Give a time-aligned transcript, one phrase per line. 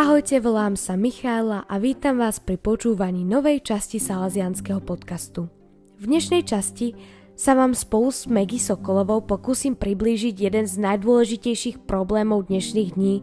[0.00, 5.52] Ahojte, volám sa Michála a vítam vás pri počúvaní novej časti Salazianského podcastu.
[6.00, 6.96] V dnešnej časti
[7.36, 13.14] sa vám spolu s Megy Sokolovou pokúsim priblížiť jeden z najdôležitejších problémov dnešných dní,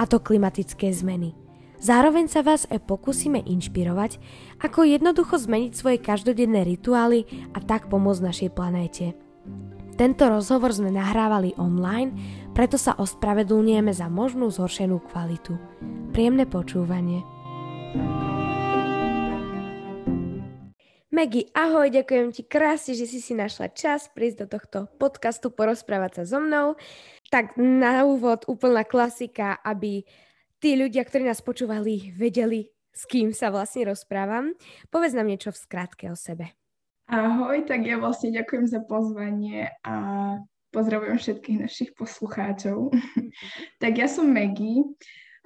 [0.00, 1.36] a to klimatické zmeny.
[1.84, 4.16] Zároveň sa vás aj pokúsime inšpirovať,
[4.64, 9.12] ako jednoducho zmeniť svoje každodenné rituály a tak pomôcť našej planéte.
[10.00, 12.16] Tento rozhovor sme nahrávali online,
[12.56, 15.60] preto sa ospravedlňujeme za možnú zhoršenú kvalitu.
[16.12, 17.24] Príjemné počúvanie.
[21.08, 26.20] Megy, ahoj, ďakujem ti krásne, že si si našla čas prísť do tohto podcastu, porozprávať
[26.20, 26.76] sa so mnou.
[27.32, 30.04] Tak na úvod úplná klasika, aby
[30.60, 34.52] tí ľudia, ktorí nás počúvali, vedeli, s kým sa vlastne rozprávam.
[34.92, 36.52] Povedz nám niečo v skratke o sebe.
[37.08, 39.96] Ahoj, tak ja vlastne ďakujem za pozvanie a
[40.76, 42.92] pozdravujem všetkých našich poslucháčov.
[43.82, 44.92] tak ja som Maggie, uh,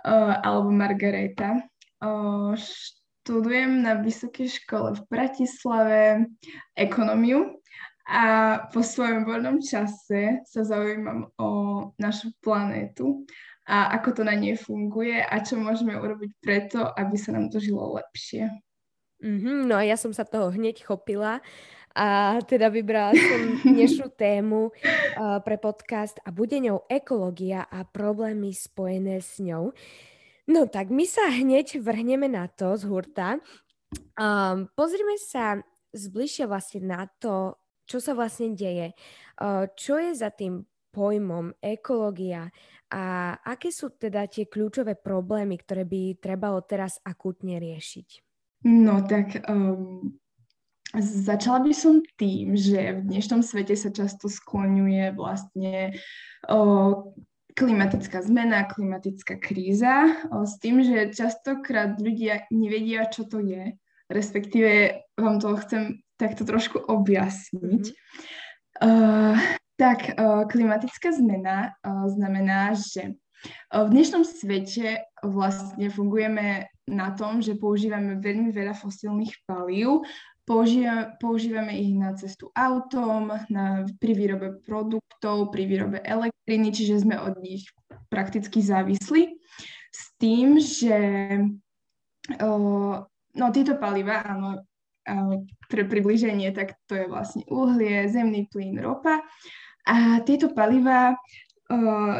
[0.04, 1.62] alebo Margareta.
[1.96, 6.28] Uh, študujem na vysokej škole v Bratislave
[6.76, 7.58] ekonómiu
[8.06, 8.22] a
[8.70, 11.50] po svojom voľnom čase sa zaujímam o
[11.98, 13.26] našu planétu
[13.66, 17.58] a ako to na nej funguje a čo môžeme urobiť preto, aby sa nám to
[17.58, 18.46] žilo lepšie.
[19.26, 21.42] Mm-hmm, no a ja som sa toho hneď chopila
[21.96, 28.52] a teda vybrala som dnešnú tému uh, pre podcast a bude ňou ekológia a problémy
[28.52, 29.72] spojené s ňou.
[30.44, 33.40] No tak my sa hneď vrhneme na to z hurta.
[34.12, 35.56] Um, pozrime sa
[35.96, 37.56] zbližšia vlastne na to,
[37.88, 38.92] čo sa vlastne deje.
[39.40, 42.52] Uh, čo je za tým pojmom ekológia
[42.92, 48.08] a aké sú teda tie kľúčové problémy, ktoré by trebalo teraz akútne riešiť?
[48.68, 50.12] No tak um,
[50.96, 55.92] Začala by som tým, že v dnešnom svete sa často skloňuje vlastne
[56.48, 57.12] o,
[57.52, 63.76] klimatická zmena, klimatická kríza, o, s tým, že častokrát ľudia nevedia, čo to je,
[64.08, 67.92] respektíve vám to chcem takto trošku objasniť.
[68.80, 69.36] Uh,
[69.76, 73.20] tak uh, klimatická zmena uh, znamená, že
[73.68, 80.02] v dnešnom svete vlastne fungujeme na tom, že používame veľmi veľa fosílnych palív
[80.46, 87.18] Používa, používame ich na cestu autom, na, pri výrobe produktov, pri výrobe elektriny, čiže sme
[87.18, 87.66] od nich
[88.06, 89.42] prakticky závislí.
[89.90, 90.96] S tým, že
[92.38, 92.50] o,
[93.34, 94.62] no, tieto paliva, áno,
[95.66, 99.22] pre približenie, tak to je vlastne uhlie, zemný plyn, ropa.
[99.86, 101.14] A tieto paliva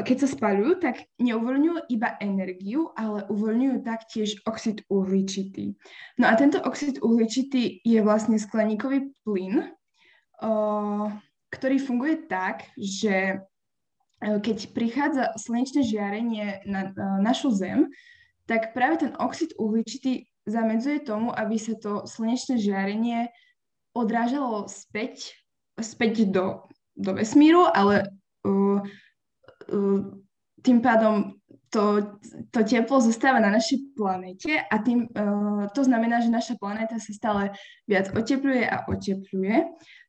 [0.03, 5.79] keď sa spaľujú, tak neuvoľňujú iba energiu, ale uvoľňujú taktiež oxid uhličitý.
[6.19, 9.71] No a tento oxid uhličitý je vlastne skleníkový plyn,
[11.55, 13.39] ktorý funguje tak, že
[14.19, 16.91] keď prichádza slnečné žiarenie na
[17.23, 17.95] našu Zem,
[18.51, 23.31] tak práve ten oxid uhličitý zamedzuje tomu, aby sa to slnečné žiarenie
[23.95, 25.39] odrážalo späť,
[25.79, 26.67] späť do,
[26.99, 28.11] do vesmíru, ale
[30.63, 31.37] tým pádom
[31.71, 32.17] to,
[32.51, 37.13] to teplo zostáva na našej planete a tým, uh, to znamená, že naša planéta sa
[37.13, 37.53] stále
[37.85, 39.67] viac otepluje a otepluje.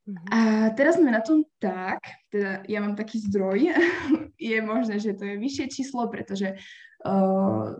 [0.07, 0.27] Mm-hmm.
[0.31, 0.39] A
[0.77, 1.99] teraz sme na tom tak,
[2.31, 3.73] teda ja mám taký zdroj,
[4.39, 6.55] je možné, že to je vyššie číslo, pretože
[7.03, 7.75] uh,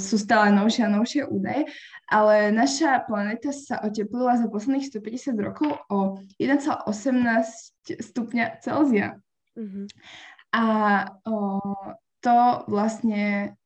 [0.00, 1.68] sú stále novšie a novšie údaje,
[2.08, 6.88] ale naša planéta sa oteplila za posledných 150 rokov o 1,18
[8.00, 9.20] stupňa Celzia.
[9.52, 9.84] Mm-hmm.
[10.52, 10.64] A
[11.24, 11.60] o,
[12.20, 12.36] to
[12.68, 13.56] vlastne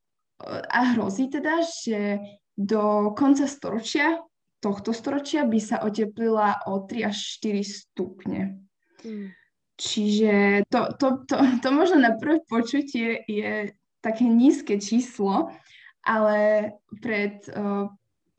[0.70, 2.20] a hrozí teda, že
[2.56, 4.20] do konca storočia,
[4.60, 8.60] tohto storočia by sa oteplila o 3 až 4 stupne.
[9.04, 9.32] Mm.
[9.76, 15.52] Čiže to, to, to, to možno na prvé počutie je také nízke číslo,
[16.00, 16.72] ale
[17.04, 17.44] pred,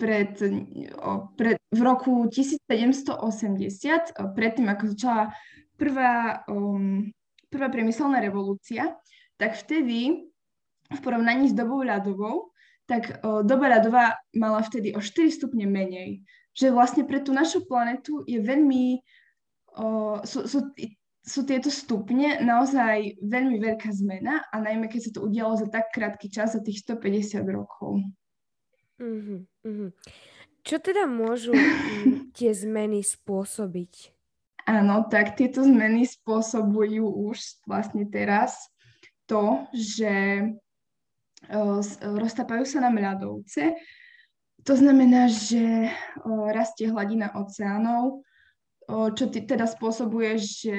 [0.01, 0.31] pred,
[1.37, 3.21] pred, v roku 1780,
[4.33, 5.23] predtým ako začala
[5.77, 7.05] prvá um,
[7.49, 8.95] prvá priemyselná revolúcia,
[9.37, 10.29] tak vtedy
[10.87, 12.51] v porovnaní s dobou ľadovou,
[12.87, 16.23] tak o, doba ľadová mala vtedy o 4 stupne menej.
[16.55, 19.03] Že vlastne pre tú našu planetu je veľmi,
[19.77, 20.71] o, sú, sú,
[21.21, 25.91] sú tieto stupne naozaj veľmi veľká zmena a najmä keď sa to udialo za tak
[25.91, 27.99] krátky čas, za tých 150 rokov.
[28.97, 29.91] Mm-hmm.
[30.63, 31.53] Čo teda môžu
[32.37, 34.16] tie zmeny spôsobiť?
[34.67, 38.67] Áno, tak tieto zmeny spôsobujú už vlastne teraz
[39.23, 40.43] to, že
[42.03, 43.79] roztapajú sa nám ľadovce.
[44.67, 45.87] To znamená, že
[46.51, 48.27] rastie hladina oceánov,
[49.15, 50.77] čo teda spôsobuje, že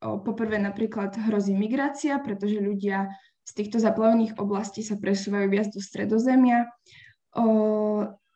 [0.00, 3.12] poprvé napríklad hrozí migrácia, pretože ľudia
[3.44, 6.64] z týchto zaplavených oblastí sa presúvajú viac do stredozemia.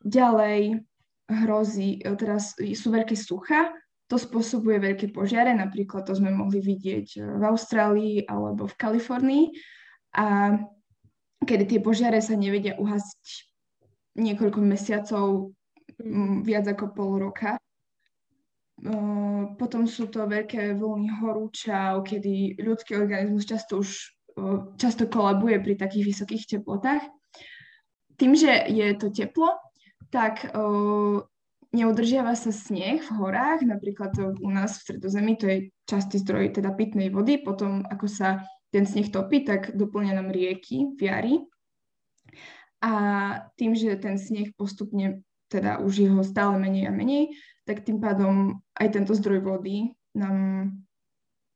[0.04, 0.84] Ďalej
[1.32, 3.72] hrozí, teraz sú veľké sucha,
[4.12, 9.44] to spôsobuje veľké požiare, napríklad to sme mohli vidieť v Austrálii alebo v Kalifornii.
[10.20, 10.52] A
[11.40, 13.24] kedy tie požiare sa nevedia uhasiť
[14.20, 15.56] niekoľko mesiacov,
[15.96, 16.44] mm.
[16.44, 17.56] viac ako pol roka.
[19.56, 23.96] Potom sú to veľké vlny horúčav, kedy ľudský organizmus často už
[24.76, 27.04] často kolabuje pri takých vysokých teplotách.
[28.20, 29.56] Tým, že je to teplo,
[30.12, 30.52] tak
[31.72, 35.58] neudržiava sa sneh v horách, napríklad u nás v Stredozemi, to je
[35.88, 40.96] častý zdroj teda pitnej vody, potom ako sa ten sneh topí, tak doplňa nám rieky
[40.96, 41.34] v jari.
[42.82, 42.92] A
[43.56, 48.02] tým, že ten sneh postupne, teda už je ho stále menej a menej, tak tým
[48.02, 50.68] pádom aj tento zdroj vody nám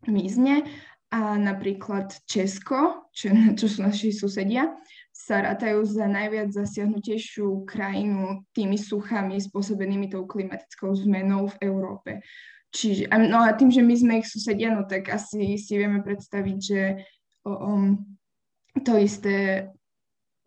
[0.06, 0.64] mizne.
[1.10, 4.74] A napríklad Česko, čo, čo sú naši susedia,
[5.16, 12.10] sa rátajú za najviac zasiahnutejšiu krajinu tými suchami spôsobenými tou klimatickou zmenou v Európe.
[12.68, 16.58] Čiže, no a tým, že my sme ich susedia, no tak asi si vieme predstaviť,
[16.60, 17.00] že
[17.48, 17.96] um,
[18.84, 19.66] to isté,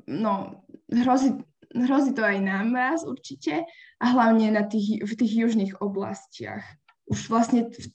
[0.06, 0.62] no
[0.94, 1.34] hrozí,
[1.74, 3.66] hrozí to aj nám raz určite
[3.98, 6.62] a hlavne na tých, v tých južných oblastiach.
[7.10, 7.86] Už vlastne v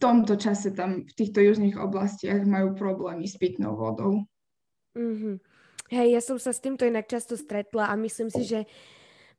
[0.00, 4.24] tomto čase tam v týchto južných oblastiach majú problémy s pitnou vodou.
[4.96, 5.51] Mm-hmm.
[5.92, 8.64] Hej, ja som sa s týmto inak často stretla a myslím si, že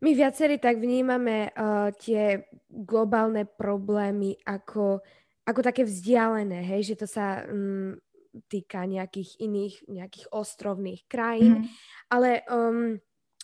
[0.05, 5.01] my viacerí tak vnímame uh, tie globálne problémy ako,
[5.50, 7.97] ako také vzdialené, hej, že to sa um,
[8.45, 11.67] týka nejakých iných, nejakých ostrovných krajín, mm.
[12.13, 13.01] ale um,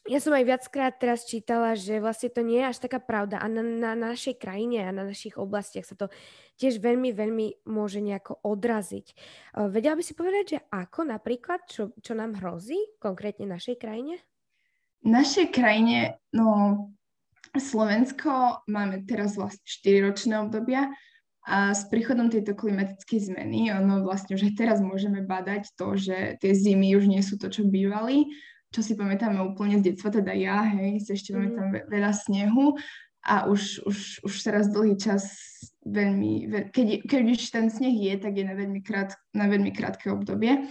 [0.09, 3.45] ja som aj viackrát teraz čítala, že vlastne to nie je až taká pravda a
[3.45, 6.09] na, na našej krajine a na našich oblastiach sa to
[6.57, 9.13] tiež veľmi, veľmi môže nejako odraziť.
[9.53, 14.17] Uh, vedela by si povedať, že ako napríklad, čo, čo nám hrozí konkrétne našej krajine?
[15.06, 16.89] Našej krajine, no
[17.53, 20.89] Slovensko máme teraz vlastne 4-ročné obdobia
[21.45, 26.38] a s príchodom tejto klimatickej zmeny, ono vlastne už aj teraz môžeme badať to, že
[26.44, 28.27] tie zimy už nie sú to, čo bývali,
[28.69, 31.36] čo si pamätáme úplne z detstva, teda ja, hej, si ešte mm.
[31.36, 32.77] pamätám veľa snehu
[33.25, 35.27] a už, už, už teraz dlhý čas
[35.83, 40.13] veľmi, keď, keď už ten sneh je, tak je na veľmi, krát, na veľmi krátke
[40.13, 40.69] obdobie.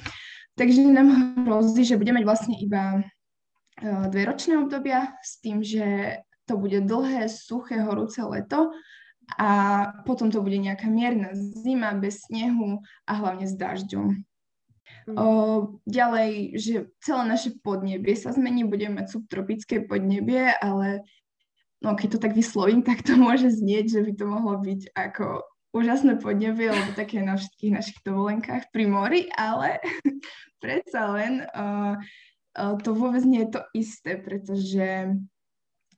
[0.58, 3.06] Takže nám hrozí, že budeme mať vlastne iba
[3.78, 6.18] E, dveročné obdobia s tým, že
[6.50, 8.74] to bude dlhé, suché, horúce leto
[9.36, 9.50] a
[10.08, 14.24] potom to bude nejaká mierna zima bez snehu a hlavne s dažďom.
[15.16, 21.06] O, ďalej, že celé naše podnebie sa zmení, budeme mať subtropické podnebie, ale
[21.80, 25.48] no, keď to tak vyslovím, tak to môže znieť, že by to mohlo byť ako
[25.72, 29.80] úžasné podnebie, lebo také na všetkých našich dovolenkách pri mori, ale
[30.62, 31.96] predsa len uh,
[32.82, 35.08] to vôbec nie je to isté, pretože e,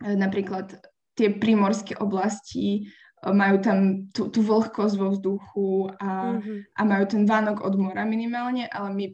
[0.04, 0.76] napríklad
[1.16, 2.92] tie prímorské oblasti
[3.28, 6.58] majú tam tú, tú vlhkosť vo vzduchu a, mm-hmm.
[6.72, 9.04] a majú ten vánok od mora minimálne, ale my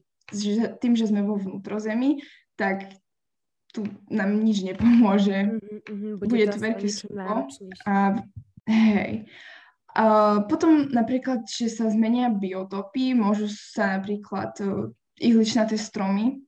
[0.78, 2.22] tým, že sme vo vnútrozemí,
[2.54, 2.90] tak
[3.74, 5.58] tu nám nič nepomôže.
[5.58, 7.34] Mm-hmm, bude, bude to veľké sucho.
[7.86, 8.14] A,
[8.70, 9.26] hej.
[9.96, 10.04] A
[10.44, 16.46] potom napríklad, že sa zmenia biotopy, môžu sa napríklad uh, ihličnaté stromy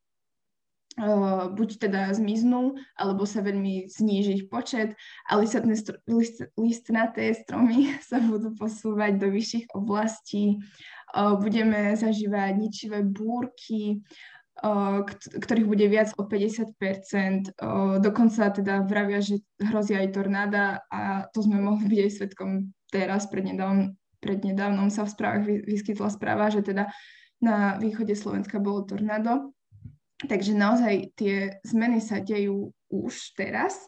[1.54, 4.98] buď teda zmiznú, alebo sa veľmi zníži ich počet
[5.30, 10.58] a listnaté, str- list, listnaté stromy sa budú posúvať do vyšších oblastí.
[11.14, 14.04] Budeme zažívať ničivé búrky,
[15.38, 17.54] ktorých bude viac o 50%.
[17.62, 22.50] Uh, dokonca teda vravia, že hrozí aj tornáda a to sme mohli byť aj svetkom
[22.90, 26.90] teraz, prednedávnom, prednedávnom sa v správach vyskytla správa, že teda
[27.38, 29.54] na východe Slovenska bolo tornádo
[30.26, 33.86] Takže naozaj tie zmeny sa dejú už teraz.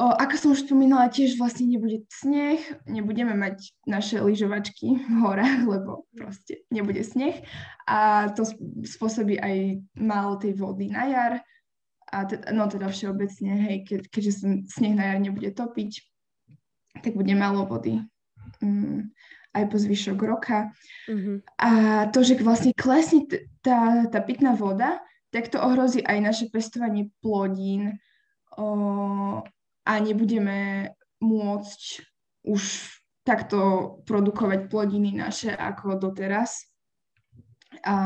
[0.00, 5.62] O, ako som už spomínala, tiež vlastne nebude sneh, nebudeme mať naše lyžovačky v horách,
[5.76, 7.44] lebo proste nebude sneh
[7.84, 8.48] a to
[8.82, 11.32] spôsobí aj málo tej vody na jar
[12.08, 14.46] a teda, no teda všeobecne, hej, ke, keďže sa
[14.80, 15.90] sneh na jar nebude topiť,
[17.04, 18.00] tak bude málo vody
[18.64, 19.12] mm,
[19.54, 20.72] aj po zvyšok roka.
[21.06, 21.36] Mm-hmm.
[21.60, 21.70] A
[22.08, 23.28] to, že vlastne klesne
[23.60, 25.00] tá, tá pitná voda,
[25.32, 27.96] tak to ohrozí aj naše pestovanie plodín
[28.52, 29.40] o,
[29.82, 30.92] a nebudeme
[31.24, 31.82] môcť
[32.44, 32.62] už
[33.24, 33.58] takto
[34.04, 36.68] produkovať plodiny naše ako doteraz.
[37.86, 37.96] A,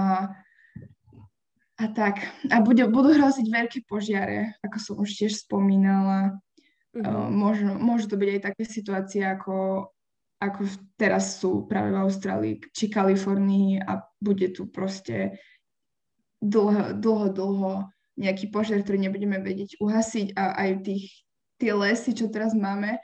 [1.76, 2.22] a tak.
[2.46, 6.36] A bude, budú hroziť veľké požiare, ako som už tiež spomínala.
[6.94, 7.28] Mm-hmm.
[7.32, 9.88] Môžu, môžu to byť aj také situácie, ako,
[10.40, 10.60] ako
[10.96, 15.36] teraz sú práve v Austrálii či Kalifornii a bude tu proste
[16.42, 17.72] dlho, dlho, dlho
[18.16, 21.04] nejaký požiar, ktorý nebudeme vedieť uhasiť a aj tých,
[21.60, 22.96] tie lesy, čo teraz máme,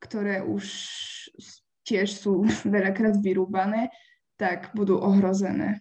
[0.00, 0.64] ktoré už
[1.84, 2.44] tiež sú
[2.74, 3.88] veľakrát vyrúbané,
[4.36, 5.80] tak budú ohrozené.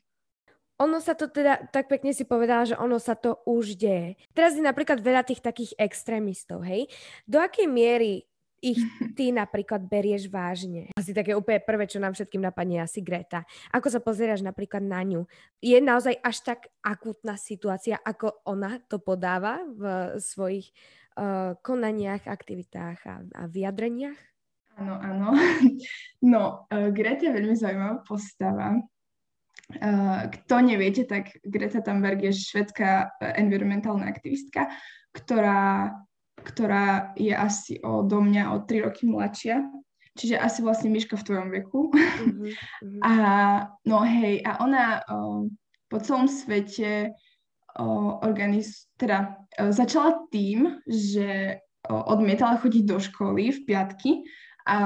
[0.82, 4.18] Ono sa to teda, tak pekne si povedala, že ono sa to už deje.
[4.34, 6.90] Teraz je napríklad veľa tých takých extrémistov, hej?
[7.30, 8.26] Do akej miery
[8.64, 8.80] ich
[9.20, 10.88] ty napríklad berieš vážne?
[10.96, 13.44] Asi také úplne prvé, čo nám všetkým napadne, asi Greta.
[13.76, 15.28] Ako sa pozeráš napríklad na ňu?
[15.60, 20.72] Je naozaj až tak akutná situácia, ako ona to podáva v svojich
[21.20, 24.20] uh, konaniach, aktivitách a, a vyjadreniach?
[24.80, 25.28] Áno, áno.
[26.24, 28.80] No, uh, Greta je veľmi zaujímavá postava.
[29.74, 34.72] Uh, kto neviete, tak Greta Thunberg je švedská environmentálna aktivistka,
[35.12, 35.92] ktorá,
[36.44, 39.64] ktorá je asi do mňa o 3 roky mladšia.
[40.14, 41.90] Čiže asi vlastne Miška v tvojom veku.
[41.90, 43.02] Mm-hmm.
[43.02, 43.14] A
[43.90, 45.42] no hej, a ona uh,
[45.90, 53.50] po celom svete uh, organiz, teda uh, začala tým, že uh, odmietala chodiť do školy
[53.58, 54.12] v piatky
[54.70, 54.78] a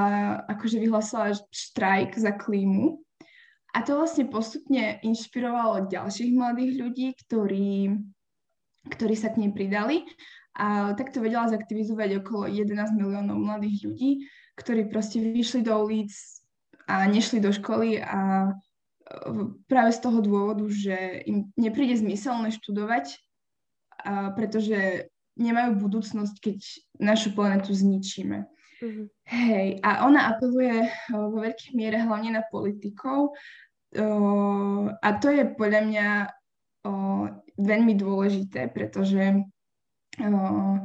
[0.48, 2.96] akože vyhlásila štrajk za klímu.
[3.76, 7.92] A to vlastne postupne inšpirovalo ďalších mladých ľudí, ktorí,
[8.88, 10.08] ktorí sa k nej pridali.
[10.58, 14.10] A takto vedela zaktivizovať okolo 11 miliónov mladých ľudí,
[14.58, 16.10] ktorí proste vyšli do ulic
[16.90, 18.52] a nešli do školy a e,
[19.70, 23.14] práve z toho dôvodu, že im nepríde zmyselné študovať,
[24.02, 26.58] a pretože nemajú budúcnosť, keď
[26.98, 28.50] našu planetu zničíme.
[28.78, 29.06] Mm-hmm.
[29.26, 33.34] Hej, a ona apeluje uh, vo veľkej miere hlavne na politikov
[33.98, 36.06] uh, a to je podľa mňa
[37.58, 39.42] veľmi dôležité, pretože
[40.20, 40.76] uh,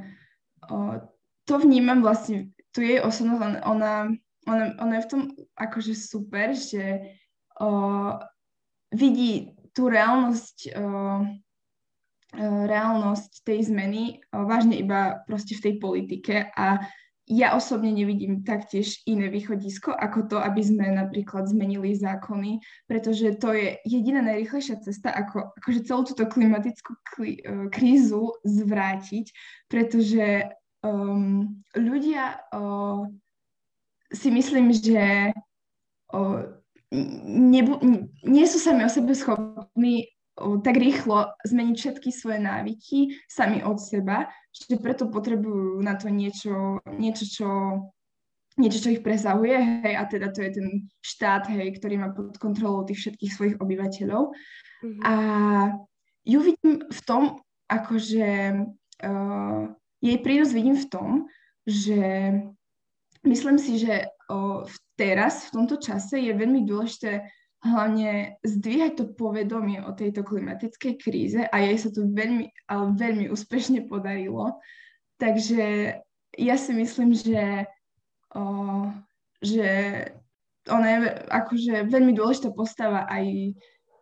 [0.69, 0.95] uh,
[1.43, 4.13] to vnímam vlastne, tu jej osobnosť, ona,
[4.47, 5.21] ona, ona je v tom
[5.57, 7.13] akože super, že
[7.59, 8.17] uh,
[8.93, 11.21] vidí tú reálnosť uh,
[12.41, 16.81] reálnosť tej zmeny vážne iba proste v tej politike a
[17.27, 23.55] ja osobne nevidím taktiež iné východisko ako to, aby sme napríklad zmenili zákony, pretože to
[23.55, 29.31] je jediná najrychlejšia cesta, ako akože celú túto klimatickú kli, uh, krízu zvrátiť,
[29.71, 30.51] pretože
[30.83, 33.07] um, ľudia uh,
[34.11, 35.31] si myslím, že
[36.11, 36.39] uh,
[37.25, 37.81] nebu-
[38.27, 44.29] nie sú sami o sebe schopní tak rýchlo zmeniť všetky svoje návyky sami od seba,
[44.49, 47.49] že preto potrebujú na to niečo, niečo čo
[48.57, 50.67] niečo, čo ich presahuje, hej, a teda to je ten
[51.01, 54.29] štát, hej, ktorý má pod kontrolou tých všetkých svojich obyvateľov.
[54.29, 55.01] Mm-hmm.
[55.01, 55.13] A
[56.21, 58.29] ju vidím v tom, akože
[59.01, 59.61] uh,
[60.05, 61.09] jej prínos vidím v tom,
[61.65, 62.01] že
[63.25, 64.61] myslím si, že uh,
[64.99, 67.25] teraz, v tomto čase je veľmi dôležité
[67.63, 73.31] hlavne zdvíhať to povedomie o tejto klimatickej kríze a jej sa to veľmi, ale veľmi
[73.31, 74.59] úspešne podarilo.
[75.15, 75.95] Takže
[76.35, 77.63] ja si myslím, že,
[78.35, 78.43] o,
[79.39, 79.67] že
[80.67, 80.97] ona je
[81.31, 83.55] akože veľmi dôležitá postava aj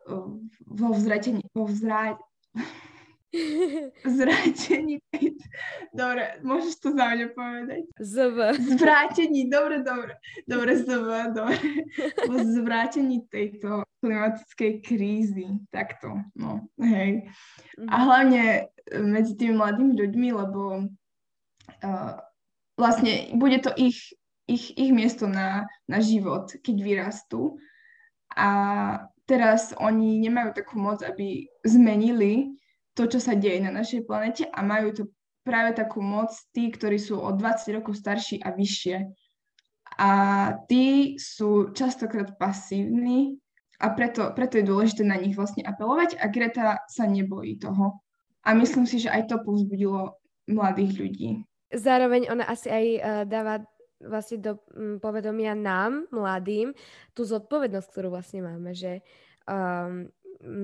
[0.09, 2.17] o, vo vzratení, vo vzrá...
[4.15, 4.99] Zvrátení.
[5.95, 7.83] Dobre, môžeš to za mňa povedať?
[7.95, 8.37] ZV.
[8.75, 10.19] Zvrátení, dobre, dobre.
[10.43, 11.59] Dobre, ZV, dobre.
[12.27, 15.47] Po zvrátení tejto klimatickej krízy.
[15.71, 17.31] Takto, no, hej.
[17.87, 18.03] A mhm.
[18.03, 18.61] hlavne e,
[18.99, 20.91] medzi tými mladými ľuďmi, lebo
[21.83, 22.13] uh,
[22.75, 24.11] vlastne bude to ich,
[24.47, 27.55] ich, ich miesto na, na život, keď vyrastú.
[28.35, 28.49] A
[29.27, 32.59] teraz oni nemajú takú moc, aby zmenili
[32.93, 35.03] to, čo sa deje na našej planete a majú to
[35.41, 38.97] práve takú moc tí, ktorí sú o 20 rokov starší a vyššie.
[40.01, 40.11] A
[40.69, 43.35] tí sú častokrát pasívni
[43.81, 47.99] a preto, preto je dôležité na nich vlastne apelovať a Greta sa nebojí toho.
[48.45, 50.17] A myslím si, že aj to povzbudilo
[50.49, 51.29] mladých ľudí.
[51.71, 53.63] Zároveň ona asi aj uh, dáva
[54.01, 54.57] vlastne do
[54.97, 56.73] povedomia nám, mladým,
[57.13, 59.05] tú zodpovednosť, ktorú vlastne máme, že
[59.45, 60.09] um,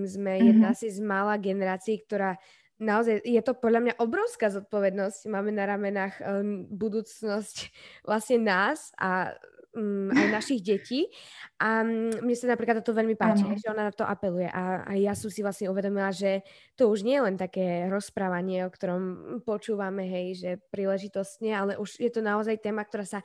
[0.05, 0.47] sme mm-hmm.
[0.53, 2.37] jedna si z mála generácií, ktorá
[2.77, 5.29] naozaj, je to podľa mňa obrovská zodpovednosť.
[5.29, 7.73] Máme na ramenách um, budúcnosť
[8.05, 9.33] vlastne nás a
[9.73, 11.09] um, aj našich detí.
[11.57, 13.57] A mne sa napríklad toto veľmi páči, ano.
[13.57, 14.49] že ona na to apeluje.
[14.49, 16.45] A, a ja som si vlastne uvedomila, že
[16.77, 19.03] to už nie je len také rozprávanie, o ktorom
[19.41, 23.19] počúvame, hej, že príležitostne, ale už je to naozaj téma, ktorá sa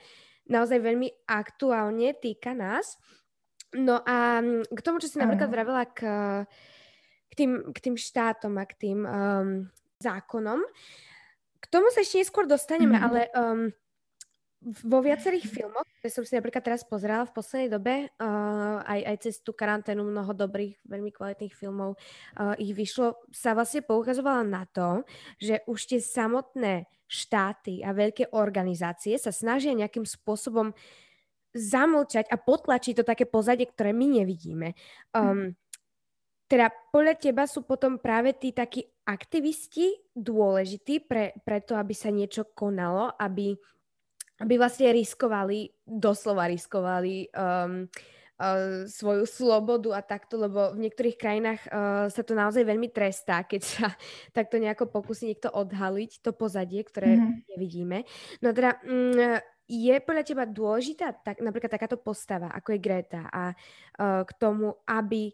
[0.48, 2.98] naozaj veľmi aktuálne týka nás.
[3.72, 6.00] No a mm, k tomu, čo si napríklad vravela k,
[7.30, 9.48] k, tým, k tým štátom a k tým um,
[9.96, 10.60] zákonom,
[11.62, 13.08] k tomu sa ešte neskôr dostaneme, mm-hmm.
[13.08, 13.72] ale um,
[14.62, 19.16] vo viacerých filmoch, ktoré som si napríklad teraz pozerala v poslednej dobe, uh, aj, aj
[19.24, 24.62] cez tú karanténu mnoho dobrých, veľmi kvalitných filmov uh, ich vyšlo, sa vlastne poukazovala na
[24.70, 25.02] to,
[25.42, 30.72] že už tie samotné štáty a veľké organizácie sa snažia nejakým spôsobom
[31.52, 34.72] zamlčať a potlačiť to také pozadie, ktoré my nevidíme.
[35.12, 35.52] Um,
[36.48, 42.12] teda podľa teba sú potom práve tí takí aktivisti dôležití pre, pre to, aby sa
[42.12, 43.56] niečo konalo, aby
[44.42, 51.60] aby vlastne riskovali, doslova riskovali um, uh, svoju slobodu a takto, lebo v niektorých krajinách
[51.70, 53.86] uh, sa to naozaj veľmi trestá, keď sa
[54.36, 57.38] takto nejako pokusí niekto odhaliť to pozadie, ktoré mm-hmm.
[57.54, 57.98] nevidíme.
[58.42, 59.38] No teda mm,
[59.72, 64.76] je podľa teba dôležitá tak, napríklad takáto postava, ako je Greta a uh, k tomu,
[64.84, 65.32] aby,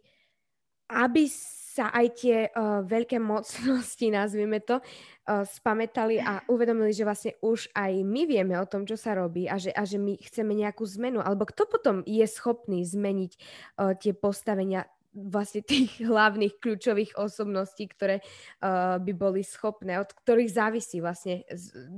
[0.94, 7.32] aby sa aj tie uh, veľké mocnosti, nazvime to, uh, spametali a uvedomili, že vlastne
[7.42, 10.54] už aj my vieme o tom, čo sa robí a že, a že my chceme
[10.54, 11.18] nejakú zmenu.
[11.18, 14.86] Alebo kto potom je schopný zmeniť uh, tie postavenia
[15.18, 21.42] vlastne tých hlavných kľúčových osobností, ktoré uh, by boli schopné, od ktorých závisí vlastne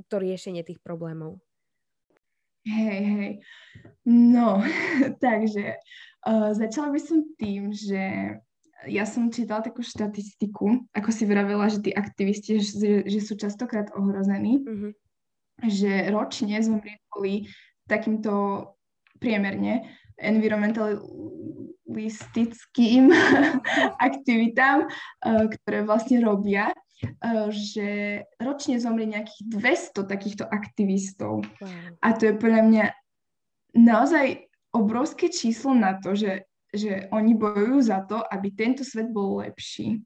[0.09, 1.37] to riešenie tých problémov.
[2.67, 3.41] Hej, hej.
[4.05, 4.61] No,
[5.25, 5.81] takže
[6.29, 8.37] uh, začala by som tým, že
[8.89, 13.93] ja som čítala takú štatistiku, ako si vravela, že tí aktivisti, že, že sú častokrát
[13.93, 14.93] ohrození, mm-hmm.
[15.69, 17.45] že ročne zomreli
[17.85, 18.65] takýmto
[19.21, 19.85] priemerne
[20.17, 23.13] environmentalistickým
[24.09, 26.73] aktivitám, eh, ktoré vlastne robia,
[27.53, 27.89] že
[28.37, 31.45] ročne zomrie nejakých 200 takýchto aktivistov.
[31.61, 31.69] Wow.
[32.05, 32.85] A to je podľa mňa
[33.77, 39.43] naozaj obrovské číslo na to, že že oni bojujú za to, aby tento svet bol
[39.43, 40.03] lepší.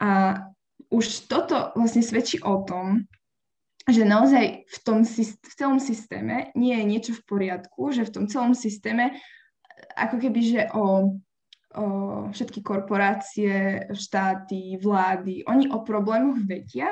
[0.00, 0.40] A
[0.92, 3.08] už toto vlastne svedčí o tom,
[3.88, 8.24] že naozaj v tom v celom systéme nie je niečo v poriadku, že v tom
[8.28, 9.16] celom systéme
[9.96, 11.29] ako keby, že o, o
[12.34, 16.90] všetky korporácie, štáty, vlády, oni o problémoch vedia,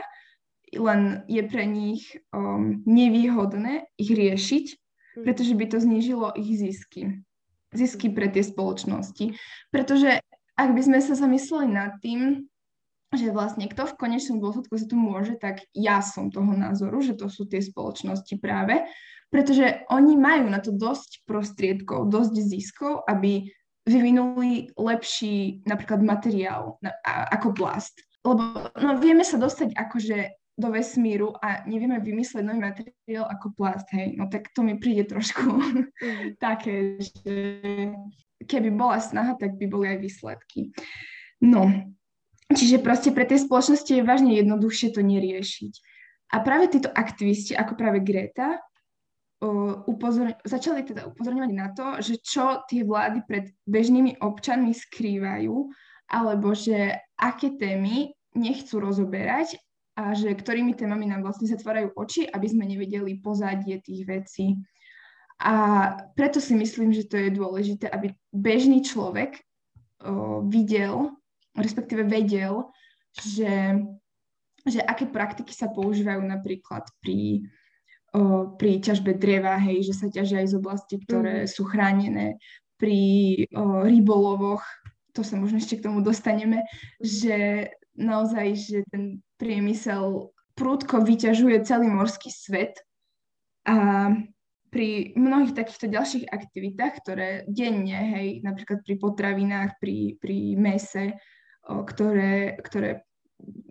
[0.71, 5.23] len je pre nich um, nevýhodné ich riešiť, hm.
[5.27, 7.27] pretože by to znížilo ich zisky
[7.73, 9.37] zisky pre tie spoločnosti.
[9.69, 10.25] Pretože
[10.57, 12.49] ak by sme sa zamysleli nad tým,
[13.09, 17.17] že vlastne kto v konečnom dôsledku sa tu môže, tak ja som toho názoru, že
[17.17, 18.85] to sú tie spoločnosti práve,
[19.33, 23.49] pretože oni majú na to dosť prostriedkov, dosť ziskov, aby
[23.89, 27.97] vyvinuli lepší napríklad materiál na, a, ako plast.
[28.21, 30.17] Lebo no, vieme sa dostať akože
[30.59, 35.07] do vesmíru a nevieme vymysleť nový materiál ako plast, hej, no tak to mi príde
[35.07, 35.87] trošku mm.
[36.45, 37.35] také, že
[38.43, 40.75] keby bola snaha, tak by boli aj výsledky.
[41.39, 41.71] No,
[42.51, 45.73] čiže proste pre tie spoločnosti je vážne jednoduchšie to neriešiť.
[46.35, 48.59] A práve títo aktivisti, ako práve Greta,
[49.43, 55.55] uh, začali teda upozorňovať na to, že čo tie vlády pred bežnými občanmi skrývajú,
[56.09, 59.61] alebo že aké témy nechcú rozoberať
[59.99, 64.55] a že ktorými témami nám vlastne zatvárajú oči, aby sme nevedeli pozadie tých vecí.
[65.43, 65.55] A
[66.15, 71.15] preto si myslím, že to je dôležité, aby bežný človek o, videl,
[71.55, 72.67] respektíve vedel,
[73.19, 73.83] že,
[74.67, 77.47] že aké praktiky sa používajú napríklad pri,
[78.15, 81.49] o, pri ťažbe dreva, hej, že sa ťažia aj z oblasti, ktoré mm.
[81.51, 82.41] sú chránené,
[82.79, 83.01] pri
[83.53, 84.63] o, rybolovoch,
[85.13, 86.63] to sa možno ešte k tomu dostaneme,
[87.03, 87.69] že
[87.99, 92.79] naozaj, že ten priemysel prúdko vyťažuje celý morský svet
[93.67, 94.11] a
[94.69, 101.17] pri mnohých takýchto ďalších aktivitách, ktoré denne, hej, napríklad pri potravinách, pri, pri mese,
[101.65, 103.09] o, ktoré, ktoré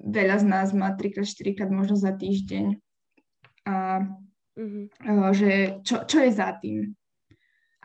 [0.08, 2.82] veľa z nás má 3-4 krát možno za týždeň.
[3.68, 4.04] A
[4.58, 4.86] mm-hmm.
[5.38, 5.52] že
[5.86, 6.98] čo, čo je za tým?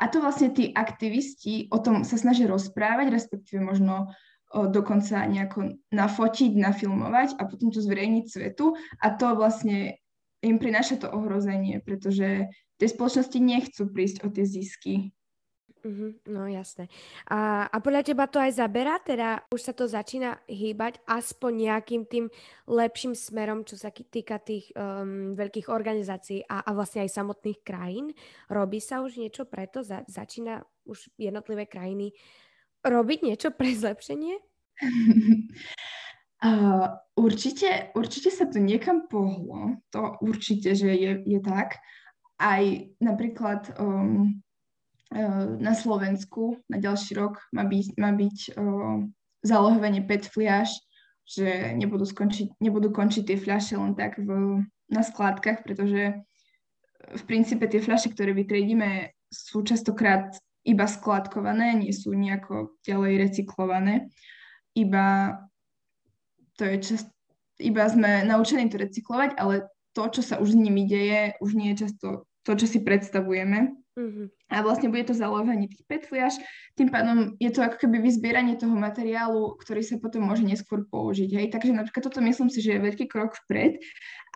[0.01, 4.11] A to vlastne tí aktivisti o tom sa snažia rozprávať, respektíve možno
[4.53, 9.97] dokonca nejako nafotiť, nafilmovať a potom to zverejniť svetu a to vlastne
[10.43, 14.95] im prináša to ohrozenie, pretože tie spoločnosti nechcú prísť o tie zisky.
[15.83, 16.87] Mm-hmm, no jasné.
[17.27, 19.03] A, a podľa teba to aj zaberá?
[19.03, 22.31] Teda už sa to začína hýbať aspoň nejakým tým
[22.71, 28.15] lepším smerom, čo sa týka tých um, veľkých organizácií a, a vlastne aj samotných krajín?
[28.47, 29.83] Robí sa už niečo preto?
[29.83, 32.15] Za, začína už jednotlivé krajiny
[32.87, 34.39] robiť niečo pre zlepšenie?
[36.47, 36.87] uh,
[37.19, 39.83] určite, určite sa to niekam pohlo.
[39.91, 41.83] To určite, že je, je tak.
[42.39, 42.63] Aj
[43.03, 44.43] napríklad um,
[45.61, 49.05] na Slovensku na ďalší rok má byť, má byť uh,
[49.45, 50.73] zálohovanie PET fliaž,
[51.29, 56.23] že nebudú, skončiť, nebudú končiť tie fľaše len tak v, na skládkach, pretože
[57.03, 64.13] v princípe tie fľaše, ktoré vytriedíme, sú častokrát iba skladkované, nie sú nejako ďalej recyklované.
[64.79, 65.37] Iba
[66.55, 67.03] to je čas,
[67.59, 71.75] iba sme naučení to recyklovať, ale to, čo sa už s nimi deje, už nie
[71.75, 73.82] je často to, čo si predstavujeme.
[73.93, 74.27] Mm-hmm.
[74.49, 76.41] A vlastne bude to zalovanie tých petliaž,
[76.81, 81.29] tým pádom je to ako keby vyzbieranie toho materiálu, ktorý sa potom môže neskôr použiť.
[81.29, 81.47] Hej?
[81.53, 83.77] Takže napríklad toto myslím si, že je veľký krok vpred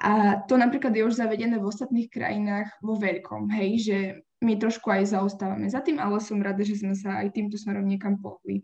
[0.04, 3.70] a to napríklad je už zavedené v ostatných krajinách vo veľkom, hej?
[3.80, 3.98] že
[4.44, 7.88] my trošku aj zaostávame za tým, ale som rada, že sme sa aj týmto smerom
[7.88, 8.60] niekam pohli.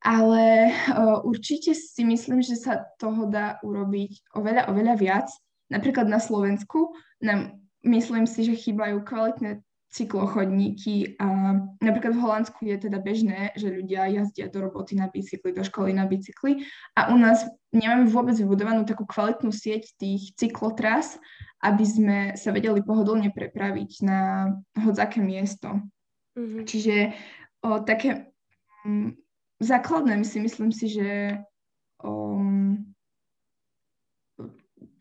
[0.00, 5.28] Ale uh, určite si myslím, že sa toho dá urobiť oveľa, oveľa viac.
[5.68, 12.86] Napríklad na Slovensku nám myslím si, že chýbajú kvalitné cyklochodníky a napríklad v Holandsku je
[12.86, 16.62] teda bežné, že ľudia jazdia do roboty na bicykli, do školy na bicykli
[16.94, 17.42] a u nás
[17.74, 21.18] nemáme vôbec vybudovanú takú kvalitnú sieť tých cyklotras,
[21.66, 24.20] aby sme sa vedeli pohodlne prepraviť na
[24.78, 25.82] hodzaké miesto.
[26.38, 26.62] Mm-hmm.
[26.70, 26.96] Čiže
[27.66, 28.30] o, také
[28.86, 29.10] m, mm,
[29.58, 31.42] základné si myslím si, že
[32.06, 32.38] o,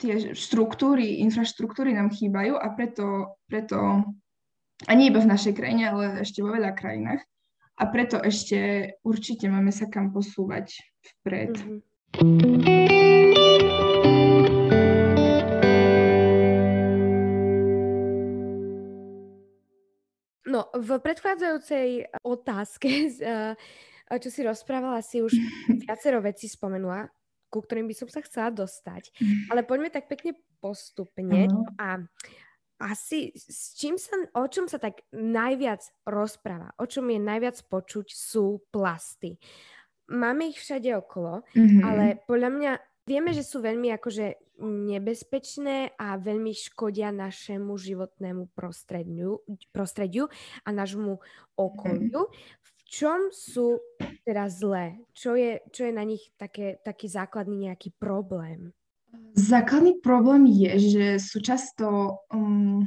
[0.01, 4.01] tie štruktúry, infraštruktúry nám chýbajú a preto, preto
[4.87, 7.19] a nie iba v našej krajine, ale ešte vo veľa krajinách.
[7.79, 11.55] A preto ešte určite máme sa kam posúvať vpred.
[11.55, 12.89] Mm-hmm.
[20.49, 22.89] No, v predchádzajúcej otázke,
[24.09, 25.31] čo si rozprávala, si už
[25.85, 27.07] viacero vecí spomenula,
[27.47, 29.11] ku ktorým by som sa chcela dostať.
[29.19, 29.55] Mhm.
[29.55, 31.47] Ale poďme tak pekne postupne.
[31.47, 31.63] Uh-huh.
[31.79, 32.03] A
[32.79, 38.07] asi s čím sa, o čom sa tak najviac rozpráva, o čom je najviac počuť,
[38.15, 39.35] sú plasty.
[40.09, 41.81] Máme ich všade okolo, mm-hmm.
[41.85, 42.71] ale podľa mňa
[43.05, 50.27] vieme, že sú veľmi akože nebezpečné a veľmi škodia našemu životnému prostrediu, prostrediu
[50.65, 51.19] a nášmu
[51.55, 52.25] okoliu.
[52.25, 52.57] Mm-hmm.
[52.63, 53.77] V čom sú
[54.25, 54.97] teda zlé?
[55.13, 58.73] Čo je, čo je na nich také, taký základný nejaký problém?
[59.33, 62.83] Základný problém je, že sú často, um,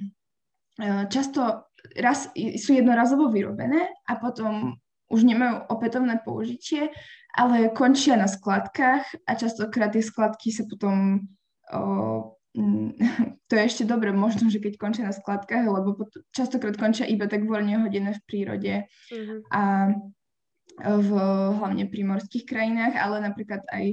[0.76, 4.76] e, často raz, sú jednorazovo vyrobené a potom
[5.12, 6.92] už nemajú opätovné použitie,
[7.36, 11.24] ale končia na skladkách a častokrát tie skladky sa potom
[11.72, 11.80] o,
[13.48, 15.96] to je ešte dobre, možno, že keď končia na skladkách, lebo
[16.36, 18.74] častokrát končia iba tak voľne hodené v prírode
[19.08, 19.38] mm-hmm.
[19.52, 19.62] a
[20.80, 21.10] v
[21.60, 23.92] hlavne primorských krajinách, ale napríklad aj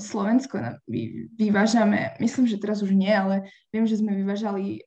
[0.00, 4.80] Slovensko vy, vyvážame, myslím, že teraz už nie, ale viem, že sme vyvážali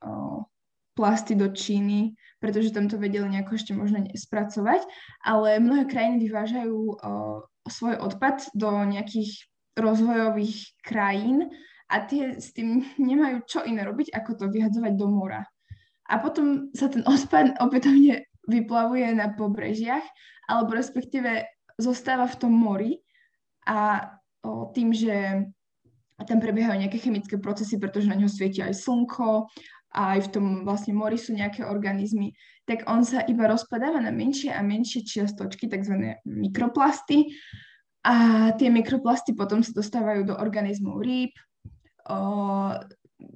[0.97, 4.85] plasty do Číny, pretože tam to vedeli nejako ešte možno spracovať,
[5.25, 7.01] ale mnohé krajiny vyvážajú
[7.69, 11.49] svoj odpad do nejakých rozvojových krajín
[11.89, 15.45] a tie s tým nemajú čo iné robiť, ako to vyhadzovať do mora.
[16.09, 20.03] A potom sa ten odpad opätovne vyplavuje na pobrežiach,
[20.51, 21.47] alebo respektíve
[21.79, 22.99] zostáva v tom mori
[23.65, 24.11] a
[24.75, 25.47] tým, že
[26.23, 29.49] tam prebiehajú nejaké chemické procesy, pretože na ňo svieti aj slnko
[29.93, 32.33] aj v tom vlastne mori sú nejaké organizmy,
[32.65, 36.17] tak on sa iba rozpadáva na menšie a menšie čiastočky, tzv.
[36.25, 37.29] mikroplasty.
[38.03, 41.31] A tie mikroplasty potom sa dostávajú do organizmov rýb,
[42.09, 42.19] o,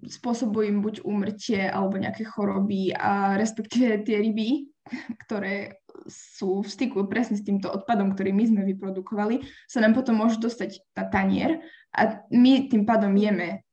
[0.03, 4.67] spôsobujú im buď úmrtie alebo nejaké choroby a respektíve tie ryby,
[5.23, 10.17] ktoré sú v styku presne s týmto odpadom, ktorý my sme vyprodukovali, sa nám potom
[10.17, 11.61] môžu dostať na tanier
[11.93, 13.67] a my tým pádom jeme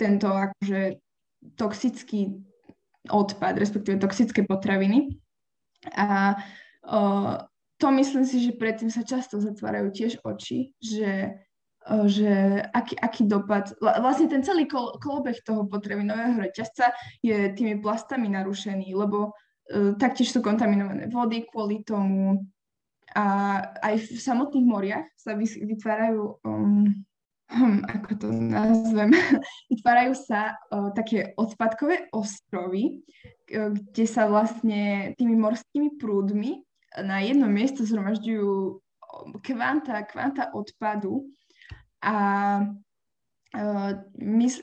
[0.00, 0.98] tento akože
[1.60, 2.40] toxický
[3.12, 5.20] odpad, respektíve toxické potraviny.
[5.92, 6.38] A
[6.86, 7.00] o,
[7.76, 11.34] to myslím si, že predtým sa často zatvárajú tiež oči, že,
[12.06, 18.30] že aký, aký dopad, vlastne ten celý kol, kolobeh toho potravinového reťazca je tými plastami
[18.30, 19.51] narušený, lebo E,
[19.96, 22.42] taktiež sú kontaminované vody kvôli tomu.
[23.12, 26.88] A aj v samotných moriach sa vytvárajú, um,
[27.52, 29.12] hm, ako to nazvem,
[29.72, 33.04] vytvárajú sa uh, také odpadkové ostrovy,
[33.52, 36.64] kde sa vlastne tými morskými prúdmi
[37.04, 38.80] na jedno miesto zhromažďujú
[39.44, 41.28] kvanta, kvanta odpadu
[42.00, 42.16] a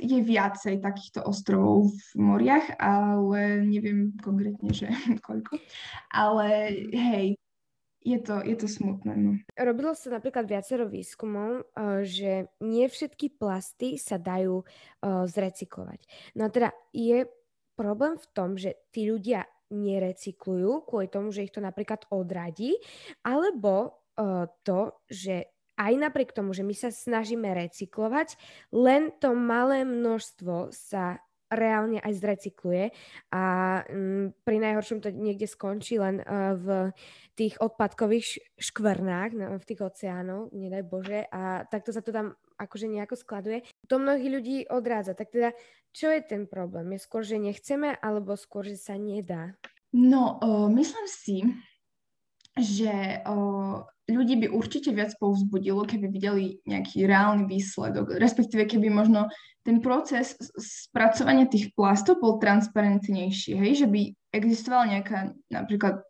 [0.02, 4.90] je viacej takýchto ostrovov v moriach, ale neviem konkrétne, že
[5.28, 5.62] koľko.
[6.10, 7.38] Ale hej,
[8.02, 9.14] je to, je to smutné.
[9.14, 9.32] No.
[9.54, 16.00] Robilo sa napríklad viacero výskumov, uh, že nie všetky plasty sa dajú uh, zrecyklovať.
[16.34, 17.30] No a teda je
[17.78, 22.74] problém v tom, že tí ľudia nerecyklujú kvôli tomu, že ich to napríklad odradí,
[23.22, 24.02] alebo
[24.68, 25.48] to, že
[25.80, 28.36] aj napriek tomu, že my sa snažíme recyklovať,
[28.76, 32.94] len to malé množstvo sa reálne aj zrecykluje
[33.34, 33.44] a
[33.90, 36.94] um, pri najhoršom to niekde skončí len uh, v
[37.34, 42.86] tých odpadkových škvrnách, no, v tých oceánoch, nedaj Bože, a takto sa to tam akože
[42.86, 43.66] nejako skladuje.
[43.90, 45.18] To mnohých ľudí odrádza.
[45.18, 45.50] Tak teda,
[45.90, 46.94] čo je ten problém?
[46.94, 49.58] Je skôr, že nechceme, alebo skôr, že sa nedá?
[49.90, 51.42] No, uh, myslím si,
[52.60, 59.30] že uh, ľudí by určite viac povzbudilo, keby videli nejaký reálny výsledok, respektíve keby možno
[59.62, 64.02] ten proces spracovania tých plastov bol transparentnejší, hej, že by
[64.34, 66.02] existovala nejaká napríklad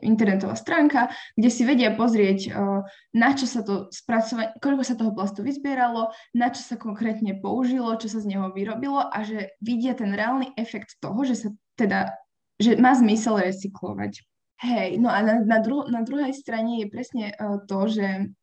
[0.00, 2.84] internetová stránka, kde si vedia pozrieť, uh,
[3.16, 7.96] na čo sa to spracovanie, koľko sa toho plastu vyzbieralo, na čo sa konkrétne použilo,
[7.96, 11.48] čo sa z neho vyrobilo a že vidia ten reálny efekt toho, že sa
[11.80, 12.12] teda,
[12.60, 14.26] že má zmysel recyklovať.
[14.58, 18.34] Hej, no a na, na, dru- na druhej strane je presne uh, to, že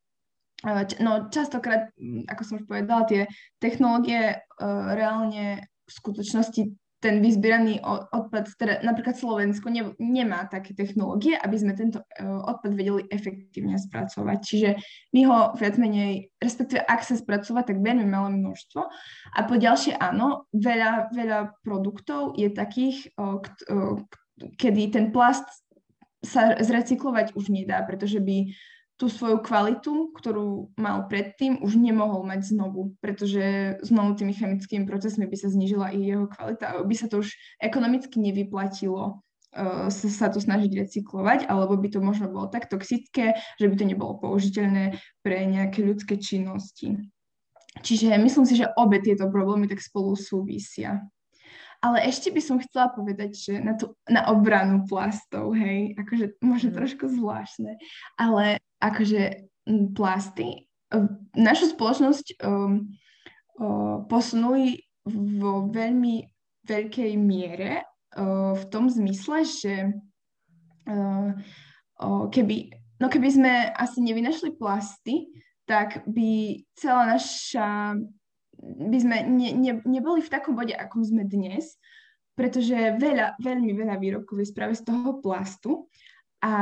[0.63, 1.91] uh, no častokrát,
[2.31, 3.21] ako som už povedala, tie
[3.59, 6.71] technológie uh, reálne v skutočnosti
[7.03, 13.05] ten vyzbieraný odpad, teda napríklad Slovensko ne, nemá také technológie, aby sme tento odpad vedeli
[13.13, 14.37] efektívne spracovať.
[14.41, 14.69] Čiže
[15.13, 18.81] my ho viac menej, respektíve ak sa spracovať, tak veľmi malé množstvo.
[19.37, 23.13] A po ďalšie áno, veľa, veľa produktov je takých,
[24.57, 25.45] kedy ten plast
[26.25, 28.51] sa zrecyklovať už nedá, pretože by
[28.95, 35.27] tú svoju kvalitu, ktorú mal predtým, už nemohol mať znovu, pretože znovu tými chemickými procesmi
[35.27, 39.19] by sa znižila i jeho kvalita by sa to už ekonomicky nevyplatilo
[39.91, 43.85] sa, sa to snažiť recyklovať, alebo by to možno bolo tak toxické, že by to
[43.87, 46.99] nebolo použiteľné pre nejaké ľudské činnosti.
[47.83, 51.03] Čiže myslím si, že obe tieto problémy tak spolu súvisia.
[51.85, 56.73] Ale ešte by som chcela povedať, že na, tú, na obranu plastov, hej, akože možno
[56.73, 56.77] mm.
[56.81, 57.77] trošku zvláštne,
[58.17, 59.45] ale akože
[59.93, 60.65] plasty
[61.35, 62.93] našu spoločnosť um,
[63.59, 66.25] uh, posunuli vo veľmi
[66.65, 69.75] veľkej miere uh, v tom zmysle, že
[70.89, 71.29] uh,
[72.01, 75.29] uh, keby, no keby sme asi nevynašli plasty,
[75.65, 77.97] tak by celá naša
[78.65, 81.77] by sme ne, ne, neboli v takom bode, akom sme dnes,
[82.33, 85.87] pretože veľa, veľmi veľa výrobkov je práve z toho plastu.
[86.45, 86.53] A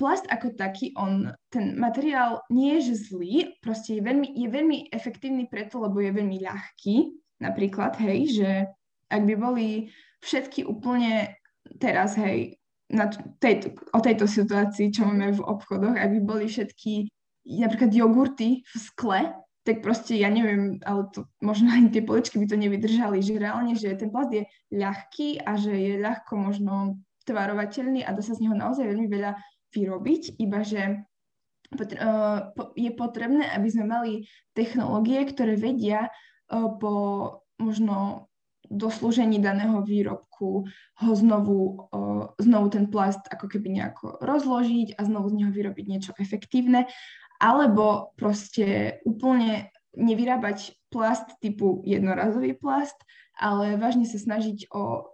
[0.00, 4.78] plast ako taký, on, ten materiál nie je že zlý, proste je veľmi, je veľmi
[4.88, 6.96] efektívny preto, lebo je veľmi ľahký.
[7.44, 8.50] Napríklad, hej, že
[9.12, 9.92] ak by boli
[10.24, 11.36] všetky úplne
[11.76, 12.56] teraz, hej,
[12.88, 13.10] na
[13.42, 17.10] tejto, o tejto situácii, čo máme v obchodoch, ak by boli všetky
[17.60, 19.20] napríklad jogurty v skle,
[19.66, 23.74] tak proste ja neviem, ale to možno ani tie poličky by to nevydržali, že reálne,
[23.74, 28.46] že ten plast je ľahký a že je ľahko možno tvarovateľný a dá sa z
[28.46, 29.34] neho naozaj veľmi veľa
[29.74, 31.02] vyrobiť, iba že
[32.78, 34.12] je potrebné, aby sme mali
[34.54, 36.14] technológie, ktoré vedia
[36.78, 36.94] po
[37.58, 38.30] možno
[38.70, 40.66] doslúžení daného výrobku
[41.02, 41.86] ho znovu,
[42.38, 46.86] znovu ten plast ako keby nejako rozložiť a znovu z neho vyrobiť niečo efektívne
[47.40, 52.96] alebo proste úplne nevyrábať plast typu jednorazový plast,
[53.36, 55.12] ale vážne sa snažiť o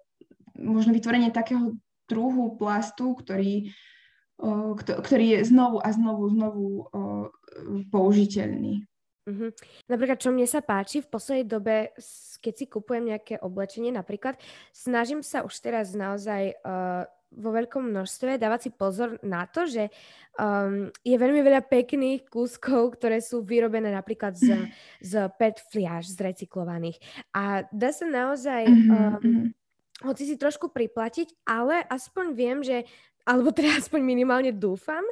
[0.58, 1.74] možno vytvorenie takého
[2.06, 3.72] druhu plastu, ktorý,
[4.78, 6.66] ktorý je znovu a znovu, znovu
[7.88, 8.85] použiteľný.
[9.22, 9.50] Mm-hmm.
[9.87, 11.94] Napríklad, čo mne sa páči v poslednej dobe,
[12.42, 14.35] keď si kupujem nejaké oblečenie, napríklad,
[14.74, 17.06] snažím sa už teraz naozaj uh,
[17.37, 19.88] vo veľkom množstve, dávať si pozor na to, že
[20.37, 24.68] um, je veľmi veľa pekných kúskov, ktoré sú vyrobené napríklad z,
[25.01, 27.01] z PET fliaž, z recyklovaných.
[27.33, 29.47] A dá sa naozaj, mhm, um, mm-hmm.
[30.09, 32.85] hoci si trošku priplatiť, ale aspoň viem, že
[33.23, 35.03] alebo teda aspoň minimálne dúfam,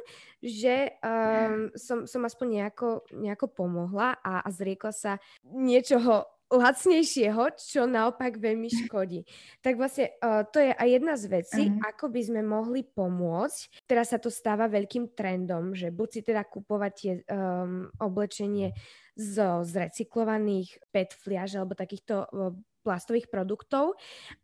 [0.43, 5.15] že um, som, som aspoň nejako, nejako pomohla a, a zriekla sa
[5.47, 9.23] niečoho lacnejšieho, čo naopak veľmi škodí.
[9.63, 11.87] Tak vlastne uh, to je aj jedna z vecí, uh-huh.
[11.87, 13.87] ako by sme mohli pomôcť.
[13.87, 18.75] Teraz sa to stáva veľkým trendom, že buď si teda kupovať tie um, oblečenie
[19.15, 23.95] zo zrecyklovaných PET fliaž alebo takýchto uh, plastových produktov,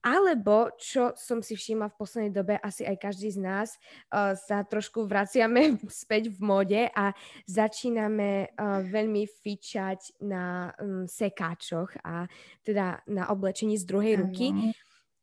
[0.06, 3.70] alebo čo som si všimla v poslednej dobe, asi aj každý z nás
[4.14, 7.12] uh, sa trošku vraciame späť v mode a
[7.50, 12.30] začíname uh, veľmi fičať na um, sekáčoch a
[12.62, 14.54] teda na oblečení z druhej ruky.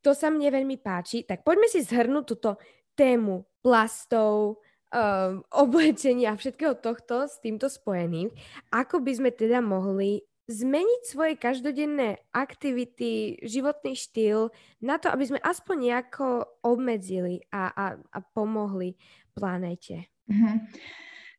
[0.05, 1.25] To sa mne veľmi páči.
[1.25, 2.61] Tak poďme si zhrnúť túto
[2.93, 4.61] tému plastov,
[4.95, 8.29] um, oblečenia a všetkého tohto s týmto spojeným.
[8.71, 15.39] Ako by sme teda mohli zmeniť svoje každodenné aktivity, životný štýl na to, aby sme
[15.41, 18.93] aspoň nejako obmedzili a, a, a pomohli
[19.33, 20.05] planéte?
[20.29, 20.61] Uh-huh.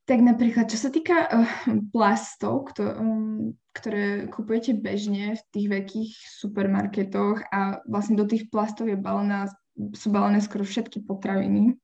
[0.06, 1.50] Tak napríklad, čo sa týka uh,
[1.90, 6.10] plastov, kto, um, ktoré kupujete bežne v tých veľkých
[6.42, 9.50] supermarketoch a vlastne do tých plastov je balená,
[9.98, 11.74] sú balené skoro všetky potraviny,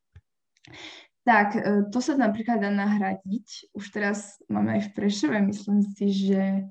[1.27, 3.75] tak uh, to sa napríklad dá nahradiť.
[3.75, 6.71] Už teraz máme aj v Prešove, myslím si, že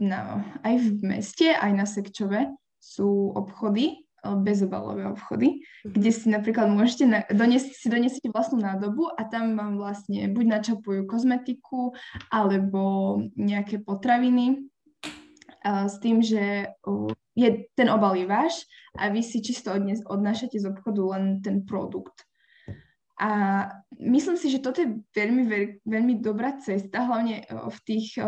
[0.00, 5.92] no, aj v meste, aj na Sekčove sú obchody, bezobalové obchody, mm-hmm.
[5.92, 10.44] kde si napríklad môžete na, doniesť, si doniesť vlastnú nádobu a tam vám vlastne buď
[10.60, 11.92] načapujú kozmetiku
[12.32, 14.64] alebo nejaké potraviny
[15.64, 16.72] a s tým, že
[17.36, 18.68] je, ten obal je váš
[19.00, 22.23] a vy si čisto odnes, odnášate z obchodu len ten produkt.
[23.14, 23.30] A
[24.02, 25.46] myslím si, že toto je veľmi,
[25.86, 28.18] veľmi dobrá cesta, hlavne v tých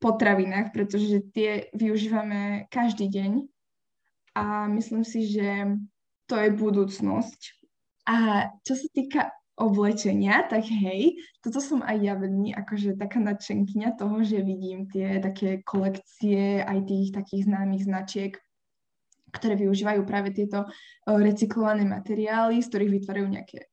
[0.00, 3.44] potravinách, pretože tie využívame každý deň
[4.32, 5.76] a myslím si, že
[6.24, 7.40] to je budúcnosť.
[8.08, 14.00] A čo sa týka oblečenia, tak hej, toto som aj ja veľmi akože taká nadšenkyňa
[14.00, 18.32] toho, že vidím tie také kolekcie aj tých takých známych značiek,
[19.28, 20.64] ktoré využívajú práve tieto
[21.04, 23.68] recyklované materiály, z ktorých vytvárajú nejaké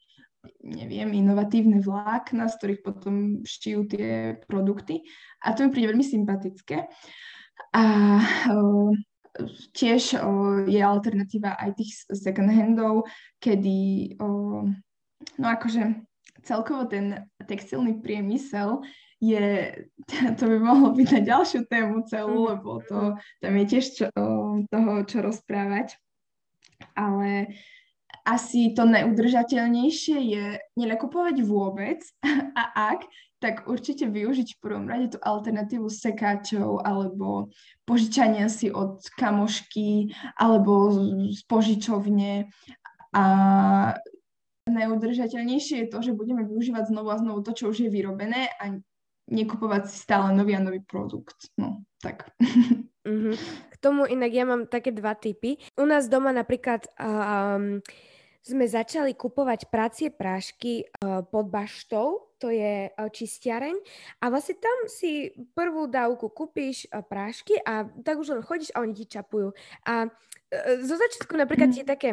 [0.64, 5.04] neviem, inovatívne vlákna, z ktorých potom šijú tie produkty.
[5.44, 6.88] A to mi príde veľmi sympatické.
[7.76, 7.84] A
[9.76, 13.08] tiež o, je alternatíva aj tých second handov,
[13.40, 14.64] kedy o,
[15.38, 16.04] no akože
[16.44, 18.82] celkovo ten textilný priemysel
[19.20, 19.76] je,
[20.40, 22.50] to by mohlo byť na ďalšiu tému celú, mhm.
[22.56, 23.00] lebo to,
[23.44, 24.08] tam je tiež čo,
[24.72, 26.00] toho, čo rozprávať.
[26.96, 27.52] Ale
[28.26, 32.00] asi to neudržateľnejšie je nenakupovať vôbec
[32.62, 33.08] a ak,
[33.40, 37.52] tak určite využiť v prvom rade tú alternatívu sekáčov alebo
[37.88, 40.92] požičania si od kamošky alebo
[41.32, 42.52] z požičovne
[43.16, 43.26] a
[44.70, 48.78] najudržateľnejšie je to, že budeme využívať znovu a znovu to, čo už je vyrobené a
[49.30, 51.50] nekupovať si stále nový a nový produkt.
[51.58, 52.34] No, tak.
[53.08, 53.36] Mm-hmm.
[53.80, 55.60] Tomu inak ja mám také dva typy.
[55.80, 57.80] U nás doma napríklad um,
[58.40, 63.76] sme začali kupovať pracie prášky uh, pod baštou, to je e, čistiareň
[64.24, 68.82] a vlastne tam si prvú dávku kúpiš e, prášky a tak už len chodíš a
[68.82, 69.52] oni ti čapujú.
[69.84, 70.10] A e,
[70.88, 72.12] zo začiatku napríklad je také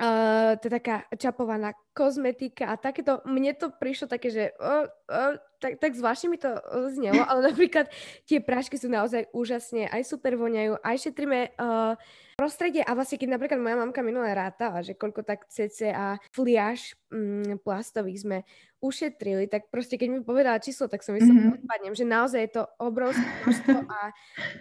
[0.00, 5.36] Uh, to je taká čapovaná kozmetika a takéto, mne to prišlo také, že uh, uh,
[5.60, 6.50] tak, tak zvláštne mi to
[6.90, 7.86] znelo, ale napríklad
[8.26, 11.94] tie prášky sú naozaj úžasne, aj super voňajú, aj šetríme uh,
[12.34, 17.60] prostredie a vlastne keď napríklad moja mamka minulé rátala, že koľko tak cca fliaž mm,
[17.62, 18.38] plastových sme
[18.82, 21.56] ušetrili, tak proste keď mi povedala číslo, tak som myslel, mm-hmm.
[21.62, 24.00] odpadnem, že naozaj je to obrovské množstvo a,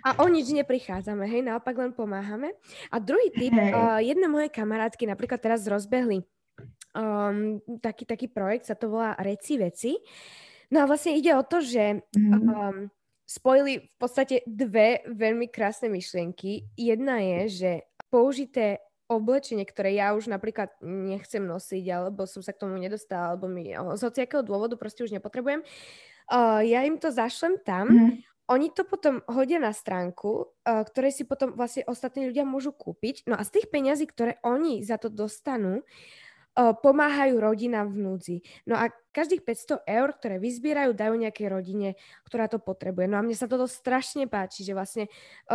[0.05, 2.53] a o nič neprichádzame, hej, naopak len pomáhame.
[2.93, 3.73] A druhý typ, hey.
[3.73, 6.21] uh, jedné moje kamarátky napríklad teraz rozbehli
[6.95, 9.97] um, taký, taký projekt, sa to volá Reci veci.
[10.71, 12.87] No a vlastne ide o to, že um,
[13.27, 16.67] spojili v podstate dve veľmi krásne myšlienky.
[16.75, 17.71] Jedna je, že
[18.11, 23.51] použité oblečenie, ktoré ja už napríklad nechcem nosiť, alebo som sa k tomu nedostala, alebo
[23.51, 28.23] mi z hociakého dôvodu proste už nepotrebujem, uh, ja im to zašlem tam, mm.
[28.47, 33.27] oni to potom hodia na stránku, uh, ktoré si potom vlastne ostatní ľudia môžu kúpiť.
[33.27, 35.83] No a z tých peňazí, ktoré oni za to dostanú,
[36.55, 38.37] pomáhajú rodinám v núdzi.
[38.67, 41.89] No a každých 500 eur, ktoré vyzbierajú, dajú nejakej rodine,
[42.27, 43.07] ktorá to potrebuje.
[43.07, 45.07] No a mne sa toto strašne páči, že vlastne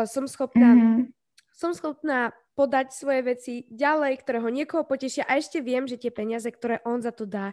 [0.09, 1.13] som schopná, mm-hmm.
[1.53, 6.09] som schopná podať svoje veci ďalej, ktoré ho niekoho potešia a ešte viem, že tie
[6.09, 7.53] peniaze, ktoré on za to dá,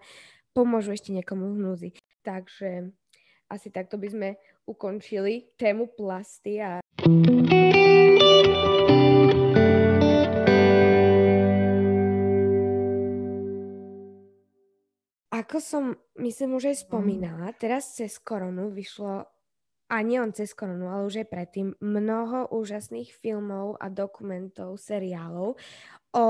[0.55, 1.89] pomôžu ešte niekomu v núdzi.
[2.23, 2.95] Takže
[3.51, 4.29] asi takto by sme
[4.63, 6.79] ukončili tému plasty a
[15.43, 19.27] Ako som, myslím, už aj spomínala, teraz cez koronu vyšlo,
[19.91, 25.59] a nie on cez koronu, ale už aj predtým, mnoho úžasných filmov a dokumentov, seriálov
[26.15, 26.25] o,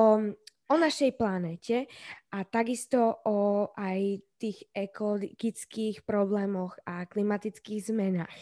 [0.66, 1.86] o našej planéte
[2.34, 8.38] a takisto o aj tých ekologických problémoch a klimatických zmenách.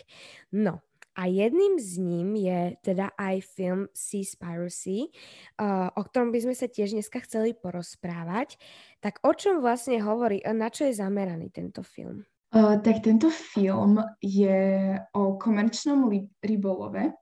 [0.56, 0.80] No,
[1.16, 5.12] a jedným z ním je teda aj film Seaspiracy,
[5.60, 8.56] uh, o ktorom by sme sa tiež dneska chceli porozprávať.
[9.04, 12.24] Tak o čom vlastne hovorí, na čo je zameraný tento film?
[12.52, 17.16] Uh, tak tento film je o komerčnom li- rybolove.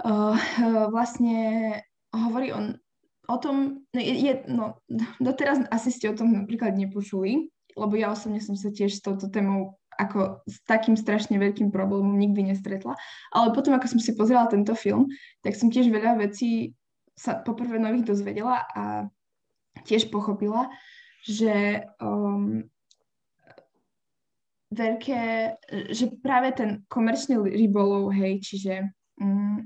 [0.00, 0.36] Uh,
[0.92, 1.36] vlastne
[2.12, 2.76] hovorí on
[3.26, 4.78] o tom, no, je, je, no,
[5.18, 9.28] doteraz asi ste o tom napríklad nepočuli, lebo ja osobne som sa tiež s touto
[9.28, 12.94] témou ako s takým strašne veľkým problémom nikdy nestretla.
[13.32, 15.08] Ale potom, ako som si pozrela tento film,
[15.40, 16.76] tak som tiež veľa vecí
[17.16, 19.08] sa poprvé nových dozvedela a
[19.88, 20.68] tiež pochopila,
[21.24, 22.60] že um,
[24.70, 25.22] veľké,
[25.90, 29.64] že práve ten komerčný rybolov, hej, čiže um,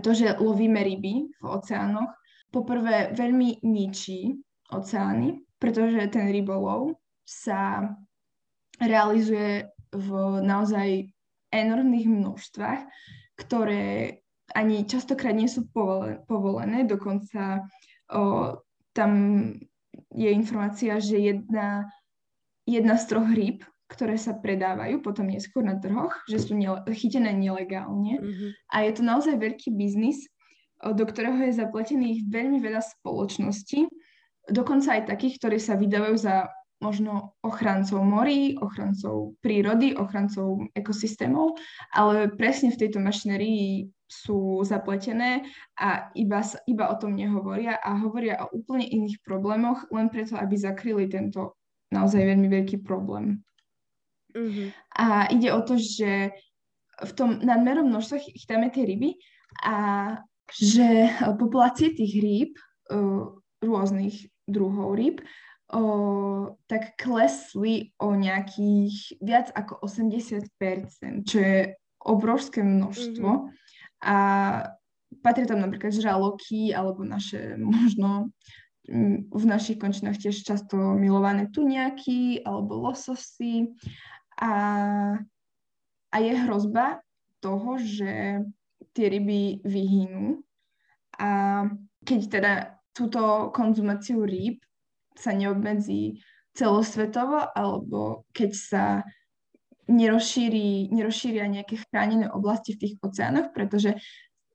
[0.00, 2.14] to, že lovíme ryby v oceánoch,
[2.54, 4.38] poprvé veľmi ničí
[4.70, 6.94] oceány, pretože ten rybolov
[7.26, 7.82] sa
[8.80, 10.08] realizuje v
[10.42, 11.10] naozaj
[11.54, 12.80] enormných množstvách,
[13.38, 14.18] ktoré
[14.54, 15.66] ani častokrát nie sú
[16.26, 17.64] povolené, dokonca
[18.10, 18.54] o,
[18.92, 19.10] tam
[20.14, 21.88] je informácia, že jedna,
[22.66, 27.30] jedna z troch rýb, ktoré sa predávajú potom neskôr na trhoch, že sú ne- chytené
[27.34, 28.18] nelegálne.
[28.18, 28.50] Mm-hmm.
[28.74, 30.26] A je to naozaj veľký biznis,
[30.82, 33.88] do ktorého je zapletených veľmi veľa spoločností,
[34.50, 36.50] dokonca aj takých, ktorí sa vydávajú za
[36.82, 41.56] možno ochrancov morí, ochrancov prírody, ochrancov ekosystémov,
[41.94, 45.42] ale presne v tejto mašinérii sú zapletené
[45.80, 50.54] a iba, iba o tom nehovoria a hovoria o úplne iných problémoch, len preto, aby
[50.54, 51.56] zakryli tento
[51.90, 53.42] naozaj veľmi veľký problém.
[54.34, 54.68] Mm-hmm.
[54.98, 56.34] A ide o to, že
[56.94, 59.18] v tom nadmerom množstve chytáme tie ryby
[59.62, 59.76] a
[60.50, 62.52] že populácie tých rýb,
[63.64, 65.24] rôznych druhov rýb,
[66.68, 71.60] tak klesli o nejakých viac ako 80%, čo je
[72.04, 73.28] obrovské množstvo.
[73.28, 74.04] Mm-hmm.
[74.04, 74.16] A
[75.24, 78.28] patria tam napríklad žraloky alebo naše možno
[79.32, 83.72] v našich končinách tiež často milované tuniaky alebo lososy
[84.36, 84.52] a,
[86.12, 87.00] a je hrozba
[87.40, 88.44] toho, že
[88.92, 90.44] tie ryby vyhynú
[91.16, 91.64] a
[92.04, 92.52] keď teda
[92.92, 94.60] túto konzumáciu rýb
[95.14, 96.20] sa neobmedzí
[96.54, 98.84] celosvetovo alebo keď sa
[99.90, 103.98] nerozšíri, nerozšíria nejaké chránené oblasti v tých oceánoch, pretože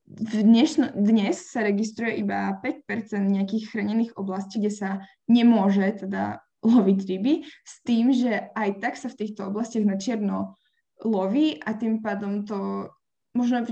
[0.10, 4.89] v dnešno, dnes sa registruje iba 5% nejakých chránených oblastí, kde sa
[5.30, 10.57] nemôže teda loviť ryby, s tým, že aj tak sa v týchto oblastiach na čierno
[11.05, 12.89] loví a tým pádom to
[13.38, 13.64] možno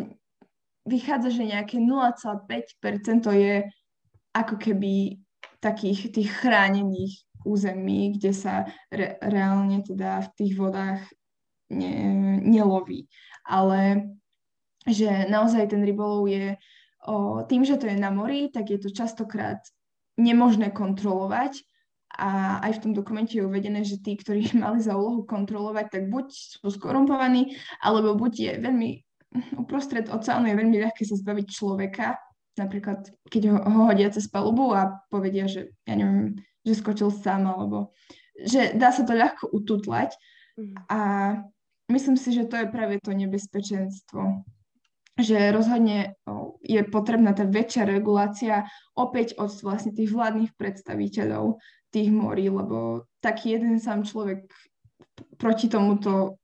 [0.87, 3.67] vychádza, že nejaké 0,5% to je
[4.31, 5.19] ako keby
[5.67, 11.03] takých tých chránených území, kde sa re, reálne teda v tých vodách
[11.71, 13.11] ne, neloví.
[13.43, 14.11] Ale
[14.87, 16.55] že naozaj ten rybolov je
[17.03, 19.59] o, tým, že to je na mori, tak je to častokrát
[20.15, 21.59] nemožné kontrolovať
[22.15, 26.03] a aj v tom dokumente je uvedené, že tí, ktorí mali za úlohu kontrolovať, tak
[26.07, 28.89] buď sú skorumpovaní, alebo buď je veľmi
[29.59, 32.15] uprostred oceánu je veľmi ľahké sa zbaviť človeka,
[32.57, 37.47] napríklad keď ho, ho hodia cez palubu a povedia, že ja neviem, že skočil sám,
[37.47, 37.93] alebo
[38.37, 40.13] že dá sa to ľahko ututlať.
[40.57, 40.73] Mm.
[40.89, 40.99] A
[41.89, 44.45] myslím si, že to je práve to nebezpečenstvo.
[45.17, 46.13] Že rozhodne
[46.61, 51.57] je potrebná tá väčšia regulácia opäť od vlastne tých vládnych predstaviteľov
[51.89, 54.45] tých morí, lebo taký jeden sám človek
[55.41, 56.37] proti tomuto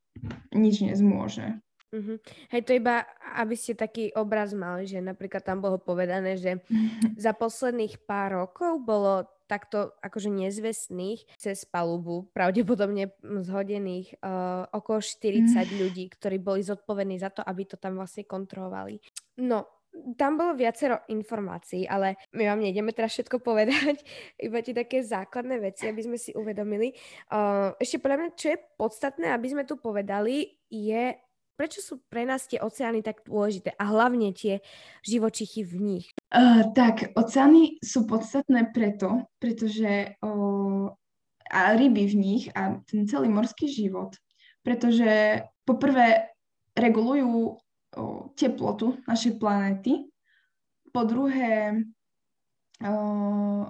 [0.55, 1.61] nič nezmôže.
[1.93, 2.17] Uh-huh.
[2.49, 3.05] Hej, to iba,
[3.37, 6.57] aby ste taký obraz mali, že napríklad tam bolo povedané, že
[7.21, 15.45] za posledných pár rokov bolo takto akože nezvestných cez palubu, pravdepodobne zhodených uh, okolo 40
[15.45, 15.69] mm.
[15.77, 18.97] ľudí, ktorí boli zodpovední za to, aby to tam vlastne kontrolovali.
[19.37, 19.69] No,
[20.17, 24.01] tam bolo viacero informácií, ale my vám nejdeme teraz všetko povedať,
[24.41, 26.95] iba tie také základné veci, aby sme si uvedomili.
[27.29, 31.13] Uh, ešte podľa mňa, čo je podstatné, aby sme tu povedali, je
[31.53, 34.65] Prečo sú pre nás tie oceány tak dôležité a hlavne tie
[35.05, 36.05] živočichy v nich?
[36.33, 40.89] Uh, tak, oceány sú podstatné preto, pretože uh,
[41.53, 44.17] a ryby v nich a ten celý morský život,
[44.65, 46.33] pretože poprvé
[46.73, 50.09] regulujú uh, teplotu našej planéty,
[50.89, 51.77] po druhé
[52.81, 53.61] uh,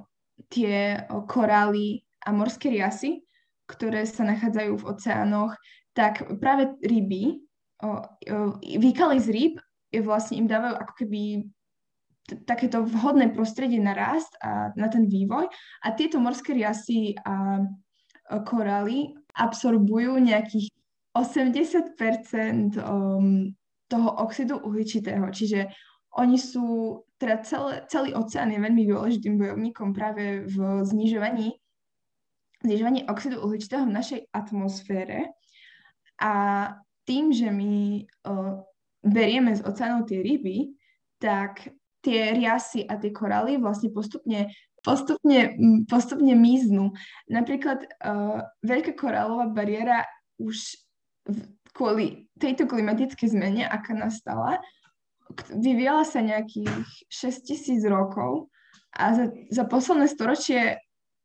[0.48, 3.28] tie uh, korály a morské riasy,
[3.68, 5.52] ktoré sa nachádzajú v oceánoch,
[5.92, 7.43] tak práve ryby
[8.64, 9.56] výkaly z rýb
[10.02, 11.22] vlastne im dávajú ako keby
[12.48, 15.52] takéto vhodné prostredie na rast a na ten vývoj.
[15.84, 17.62] A tieto morské riasy a
[18.48, 20.72] korály absorbujú nejakých
[21.14, 23.54] 80% um,
[23.86, 25.70] toho oxidu uhličitého, čiže
[26.18, 31.58] oni sú, teda celé, celý oceán je veľmi dôležitým bojovníkom práve v znižovaní,
[32.62, 35.34] znižovaní oxidu uhličitého v našej atmosfére.
[36.22, 36.34] A
[37.04, 38.64] tým, že my uh,
[39.04, 40.76] berieme z oceánov tie ryby,
[41.20, 41.72] tak
[42.04, 44.52] tie riasy a tie korály vlastne postupne,
[44.84, 45.56] postupne,
[45.88, 46.92] postupne miznú.
[47.32, 50.04] Napríklad uh, veľká korálová bariéra
[50.40, 50.80] už
[51.28, 51.40] v,
[51.72, 54.60] kvôli tejto klimatickej zmene, aká nastala,
[55.50, 56.70] vyvíjala sa nejakých
[57.10, 58.52] 6000 rokov
[58.94, 60.78] a za, za posledné storočie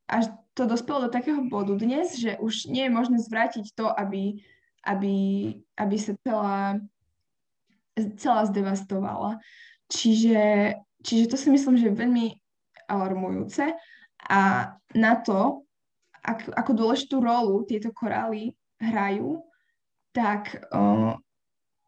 [0.09, 4.41] až to dospelo do takého bodu dnes, že už nie je možné zvrátiť to, aby,
[4.87, 5.17] aby,
[5.79, 6.79] aby sa celá,
[8.17, 9.39] celá zdevastovala.
[9.89, 12.27] Čiže, čiže to si myslím, že je veľmi
[12.89, 13.73] alarmujúce
[14.29, 14.41] a
[14.97, 15.65] na to,
[16.25, 19.45] ak, ako dôležitú rolu tieto korály hrajú,
[20.13, 21.15] tak o,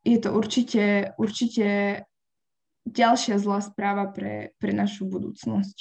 [0.04, 2.00] je to určite, určite
[2.88, 5.78] ďalšia zlá správa pre, pre našu budúcnosť.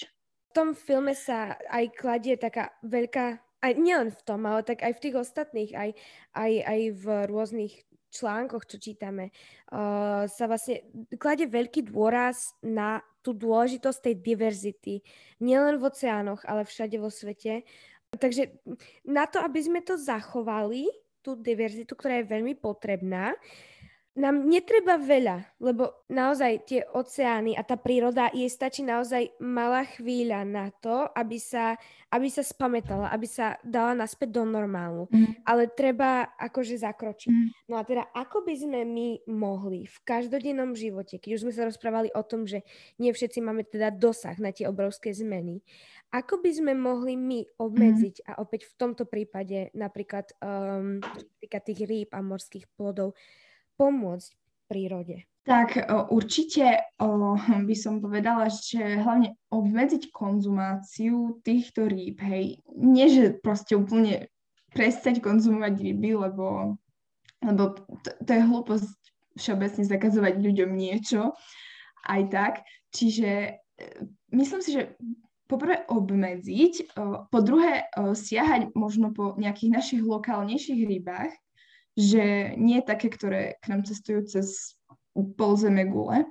[0.49, 4.93] V tom filme sa aj kladie taká veľká, aj nielen v tom, ale tak aj
[4.95, 5.89] v tých ostatných, aj,
[6.36, 7.74] aj, aj v rôznych
[8.10, 9.30] článkoch, čo čítame,
[9.70, 10.82] uh, sa vlastne
[11.22, 14.93] kladie veľký dôraz na tú dôležitosť tej diverzity.
[15.43, 17.68] Nielen v oceánoch, ale všade vo svete.
[18.10, 18.57] Takže
[19.05, 20.89] na to, aby sme to zachovali,
[21.20, 23.36] tú diverzitu, ktorá je veľmi potrebná,
[24.20, 30.43] nám netreba veľa, lebo naozaj tie oceány a tá príroda, jej stačí naozaj malá chvíľa
[30.43, 31.80] na to, aby sa,
[32.11, 35.07] aby sa spametala, aby sa dala naspäť do normálu.
[35.07, 35.39] Mm.
[35.47, 37.32] Ale treba akože zakročiť.
[37.32, 37.47] Mm.
[37.72, 41.63] No a teda, ako by sme my mohli v každodennom živote, keď už sme sa
[41.63, 42.67] rozprávali o tom, že
[42.99, 45.63] nie všetci máme teda dosah na tie obrovské zmeny,
[46.11, 48.28] ako by sme mohli my obmedziť, mm.
[48.28, 50.99] a opäť v tomto prípade napríklad um,
[51.39, 53.13] tých rýb a morských plodov,
[53.80, 54.36] pomôcť
[54.67, 55.23] prírode?
[55.47, 56.84] Tak určite
[57.69, 62.59] by som povedala, že hlavne obmedziť konzumáciu týchto rýb, hej.
[62.75, 64.27] Nie, že proste úplne
[64.69, 66.77] prestať konzumovať ryby, lebo,
[67.41, 67.63] lebo
[68.05, 68.93] to, to je hlúposť
[69.39, 71.34] všeobecne zakazovať ľuďom niečo,
[72.05, 72.53] aj tak.
[72.93, 73.51] Čiže e,
[74.36, 74.93] myslím si, že
[75.49, 76.93] poprvé obmedziť,
[77.34, 81.34] po druhé siahať možno po nejakých našich lokálnejších rybách,
[81.97, 84.77] že nie také, ktoré k nám cestujú cez
[85.35, 86.25] polzeme gule.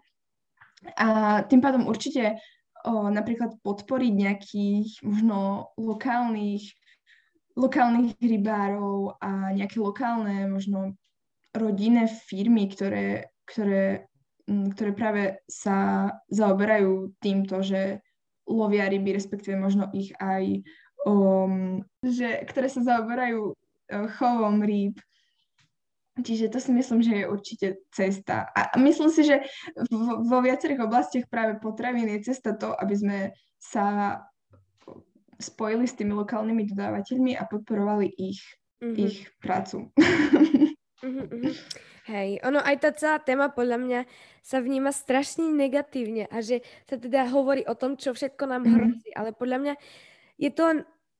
[0.94, 2.38] A tým pádom určite
[2.86, 6.70] o, napríklad podporiť nejakých možno lokálnych,
[7.58, 10.94] lokálnych rybárov a nejaké lokálne možno
[11.50, 14.06] rodinné firmy, ktoré, ktoré,
[14.46, 17.98] ktoré práve sa zaoberajú týmto, že
[18.46, 20.62] lovia ryby, respektíve možno ich aj,
[21.04, 23.52] um, že, ktoré sa zaoberajú
[23.88, 25.00] chovom rýb
[26.18, 28.50] Čiže to si myslím, že je určite cesta.
[28.50, 29.46] A myslím si, že
[29.86, 33.18] vo, vo viacerých oblastiach práve potravín je cesta to, aby sme
[33.58, 34.18] sa
[35.38, 38.42] spojili s tými lokálnymi dodávateľmi a podporovali ich,
[38.82, 38.98] mm-hmm.
[38.98, 39.86] ich prácu.
[40.98, 41.54] Mm-hmm.
[42.10, 44.00] Hej, ono aj tá celá téma podľa mňa
[44.42, 48.74] sa vníma strašne negatívne a že sa teda hovorí o tom, čo všetko nám mm-hmm.
[48.74, 49.74] hrozí, ale podľa mňa
[50.40, 50.64] je to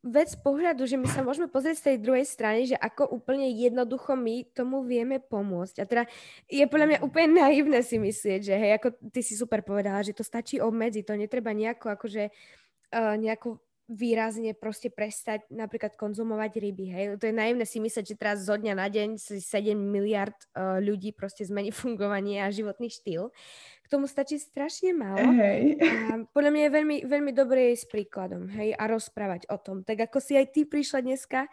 [0.03, 4.15] vec pohľadu, že my sa môžeme pozrieť z tej druhej strany, že ako úplne jednoducho
[4.15, 5.77] my tomu vieme pomôcť.
[5.83, 6.03] A teda
[6.47, 10.15] je podľa mňa úplne naivné si myslieť, že hej, ako ty si super povedala, že
[10.15, 16.87] to stačí obmedziť, to netreba nejako akože uh, nejako výrazne proste prestať napríklad konzumovať ryby.
[16.93, 17.05] Hej?
[17.17, 20.77] To je naivné si myslieť, že teraz zo dňa na deň si 7 miliard uh,
[20.77, 23.33] ľudí proste zmení fungovanie a životný štýl.
[23.81, 25.33] K tomu stačí strašne málo.
[25.41, 25.81] Hej.
[25.81, 28.77] A podľa mňa je veľmi, veľmi dobré s príkladom hej?
[28.77, 29.81] a rozprávať o tom.
[29.81, 31.49] Tak ako si aj ty prišla dneska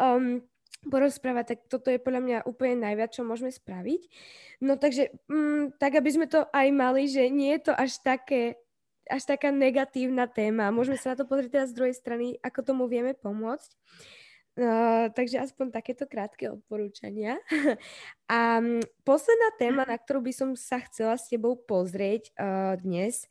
[0.00, 0.40] um,
[0.88, 4.08] porozprávať, tak toto je podľa mňa úplne najviac, čo môžeme spraviť.
[4.64, 8.63] No takže, mm, tak aby sme to aj mali, že nie je to až také
[9.10, 10.72] až taká negatívna téma.
[10.74, 13.70] Môžeme sa na to pozrieť teraz z druhej strany, ako tomu vieme pomôcť.
[14.54, 17.42] Uh, takže aspoň takéto krátke odporúčania.
[18.30, 18.62] A
[19.02, 23.26] posledná téma, na ktorú by som sa chcela s tebou pozrieť uh, dnes,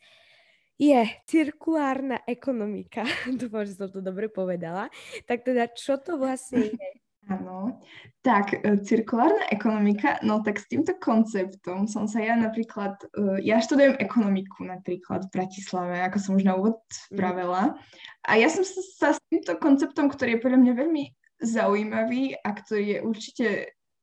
[0.76, 3.08] je cirkulárna ekonomika.
[3.40, 4.92] Dúfam, že som to dobre povedala.
[5.24, 6.90] Tak teda, čo to vlastne je?
[7.32, 7.80] Áno,
[8.20, 13.64] tak e, cirkulárna ekonomika, no tak s týmto konceptom som sa ja napríklad, e, ja
[13.64, 16.84] študujem ekonomiku napríklad v Bratislave, ako som už na úvod
[17.16, 17.80] vravela.
[18.28, 21.04] A ja som sa, sa s týmto konceptom, ktorý je podľa mňa veľmi
[21.40, 23.48] zaujímavý a ktorý je určite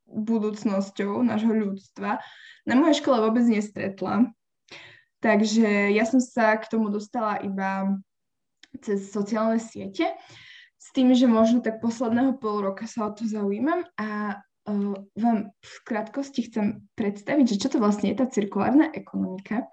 [0.09, 2.25] budúcnosťou nášho ľudstva,
[2.65, 4.33] na mojej škole vôbec nestretla.
[5.21, 8.01] Takže ja som sa k tomu dostala iba
[8.81, 10.09] cez sociálne siete
[10.81, 15.53] s tým, že možno tak posledného pol roka sa o to zaujímam a uh, vám
[15.53, 19.69] v krátkosti chcem predstaviť, že čo to vlastne je tá cirkulárna ekonomika.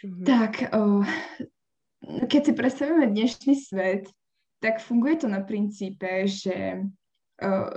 [0.00, 0.24] Mm-hmm.
[0.24, 1.04] Tak uh,
[2.24, 4.08] keď si predstavíme dnešný svet,
[4.64, 7.76] tak funguje to na princípe, že uh,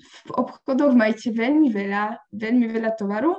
[0.00, 3.36] v obchodoch majte veľmi veľa, veľmi veľa tovaru,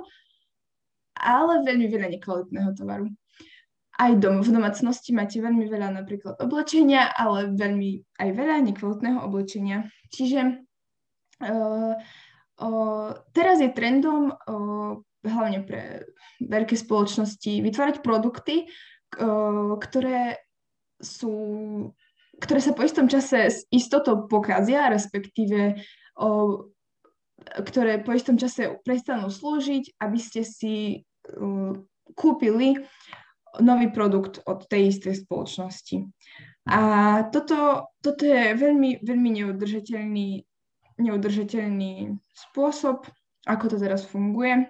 [1.18, 3.10] ale veľmi veľa nekvalitného tovaru
[3.98, 9.90] aj dom, v domácnosti máte veľmi veľa napríklad oblečenia, ale veľmi aj veľa nekvalitného oblečenia.
[10.14, 10.62] Čiže
[11.42, 11.94] uh,
[12.62, 16.06] uh, teraz je trendom uh, hlavne pre
[16.46, 18.70] veľké spoločnosti vytvárať produkty,
[19.18, 20.46] uh, ktoré
[21.02, 21.34] sú
[22.38, 25.82] ktoré sa po istom čase s istotou pokazia, respektíve
[26.22, 26.70] o,
[27.42, 31.74] ktoré po istom čase prestanú slúžiť, aby ste si uh,
[32.14, 32.78] kúpili
[33.60, 36.08] nový produkt od tej istej spoločnosti.
[36.68, 36.80] A
[37.32, 40.44] toto, toto je veľmi, veľmi neudržateľný,
[41.00, 41.94] neudržateľný
[42.36, 43.08] spôsob,
[43.48, 44.68] ako to teraz funguje,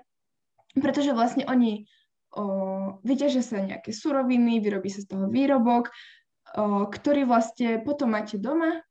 [0.77, 1.89] pretože vlastne oni
[2.37, 8.37] o, vyťažia sa nejaké suroviny, vyrobí sa z toho výrobok, o, ktorý vlastne potom máte
[8.37, 8.85] doma,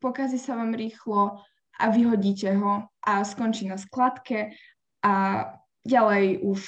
[0.00, 1.44] pokazí sa vám rýchlo
[1.76, 4.56] a vyhodíte ho a skončí na skladke
[5.04, 5.44] a
[5.84, 6.60] ďalej už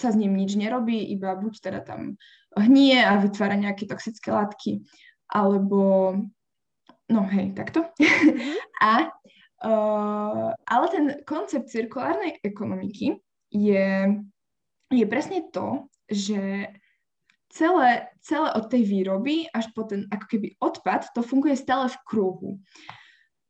[0.00, 2.16] sa s ním nič nerobí, iba buď teda tam
[2.56, 4.80] hnie a vytvára nejaké toxické látky,
[5.28, 6.16] alebo
[7.10, 7.84] no hej, takto.
[7.98, 8.56] Mm-hmm.
[8.90, 8.94] a,
[9.66, 13.18] uh, ale ten koncept cirkulárnej ekonomiky
[13.50, 13.86] je,
[14.88, 16.70] je presne to, že
[17.50, 17.90] celé,
[18.22, 22.50] celé od tej výroby až po ten ako keby odpad, to funguje stále v kruhu.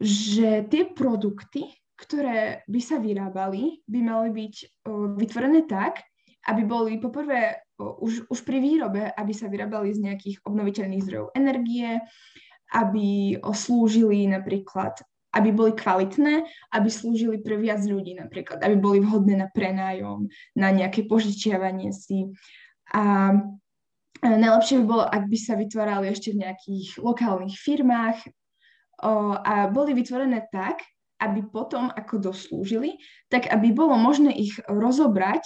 [0.00, 1.68] Že tie produkty,
[2.00, 4.54] ktoré by sa vyrábali, by mali byť
[4.88, 6.00] uh, vytvorené tak,
[6.48, 12.00] aby boli poprvé už, už pri výrobe, aby sa vyrábali z nejakých obnoviteľných zdrojov energie,
[12.72, 15.00] aby slúžili napríklad,
[15.36, 20.68] aby boli kvalitné, aby slúžili pre viac ľudí napríklad, aby boli vhodné na prenájom, na
[20.72, 22.30] nejaké požičiavanie si.
[22.94, 23.34] A
[24.22, 28.18] najlepšie by bolo, ak by sa vytvárali ešte v nejakých lokálnych firmách
[29.44, 30.84] a boli vytvorené tak,
[31.20, 32.96] aby potom, ako doslúžili,
[33.28, 35.44] tak aby bolo možné ich rozobrať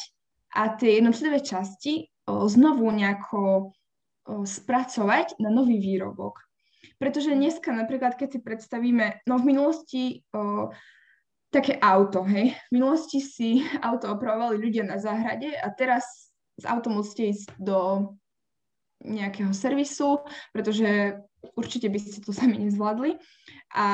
[0.54, 3.74] a tie jednotlivé časti znovu nejako
[4.24, 6.40] spracovať na nový výrobok.
[6.96, 10.72] Pretože dneska napríklad, keď si predstavíme, no v minulosti o,
[11.52, 16.88] také auto, hej, v minulosti si auto opravovali ľudia na záhrade a teraz z auto
[16.88, 18.12] musíte ísť do
[19.04, 20.24] nejakého servisu,
[20.54, 21.20] pretože
[21.58, 23.20] určite by ste to sami nezvládli.
[23.76, 23.86] A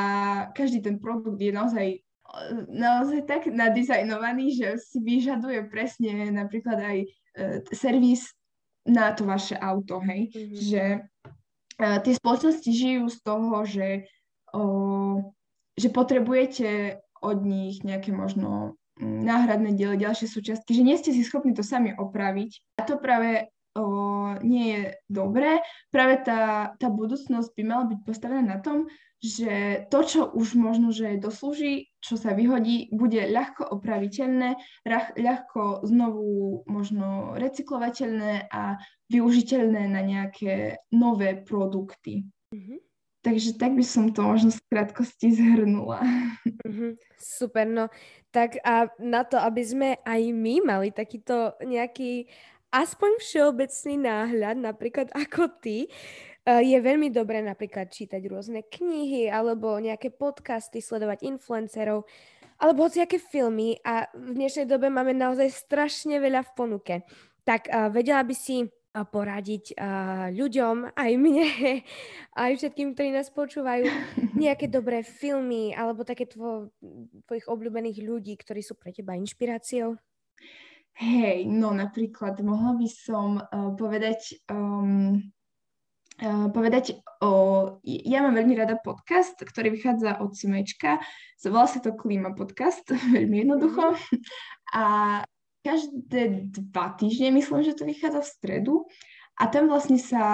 [0.55, 1.87] každý ten produkt je naozaj
[2.71, 7.07] naozaj tak nadizajnovaný, že si vyžaduje presne napríklad aj e,
[7.75, 8.31] servis
[8.87, 10.31] na to vaše auto, hej.
[10.31, 10.57] Mm-hmm.
[10.57, 10.99] Že e,
[12.07, 13.89] tie spoločnosti žijú z toho, že,
[14.55, 14.63] o,
[15.75, 21.57] že potrebujete od nich nejaké možno náhradné diely, ďalšie súčiastky, že nie ste si schopní
[21.57, 22.81] to sami opraviť.
[22.81, 25.65] A to práve o, nie je dobré.
[25.89, 28.87] Práve tá, tá budúcnosť by mala byť postavená na tom,
[29.21, 34.57] že to, čo už možno, že doslúži, čo sa vyhodí, bude ľahko opraviteľné,
[35.17, 38.81] ľahko znovu možno recyklovateľné a
[39.13, 42.25] využiteľné na nejaké nové produkty.
[42.57, 42.79] Mm-hmm.
[43.21, 46.01] Takže tak by som to možno z krátkosti zhrnula.
[46.65, 46.97] Mm-hmm.
[47.21, 47.93] Super, no
[48.31, 52.31] tak a na to, aby sme aj my mali takýto nejaký
[52.71, 55.91] aspoň všeobecný náhľad, napríklad ako ty,
[56.47, 62.09] je veľmi dobré napríklad čítať rôzne knihy alebo nejaké podcasty, sledovať influencerov
[62.61, 66.95] alebo hociaké filmy a v dnešnej dobe máme naozaj strašne veľa v ponuke.
[67.43, 68.69] Tak uh, vedela by si uh,
[69.09, 69.81] poradiť
[70.37, 71.49] ľuďom, aj mne,
[72.45, 73.89] aj všetkým, ktorí nás počúvajú,
[74.45, 76.69] nejaké dobré filmy alebo také tvo,
[77.25, 79.97] tvojich obľúbených ľudí, ktorí sú pre teba inšpiráciou?
[81.01, 85.17] Hej, no napríklad mohla by som uh, povedať um,
[86.53, 87.31] povedať o...
[87.85, 91.01] Ja mám veľmi rada podcast, ktorý vychádza od Simečka.
[91.49, 92.85] Volá sa to Klima podcast,
[93.17, 93.97] veľmi jednoducho.
[93.97, 94.19] Mhm.
[94.77, 94.85] A
[95.61, 98.75] každé dva týždne, myslím, že to vychádza v stredu.
[99.41, 100.25] A tam vlastne sa,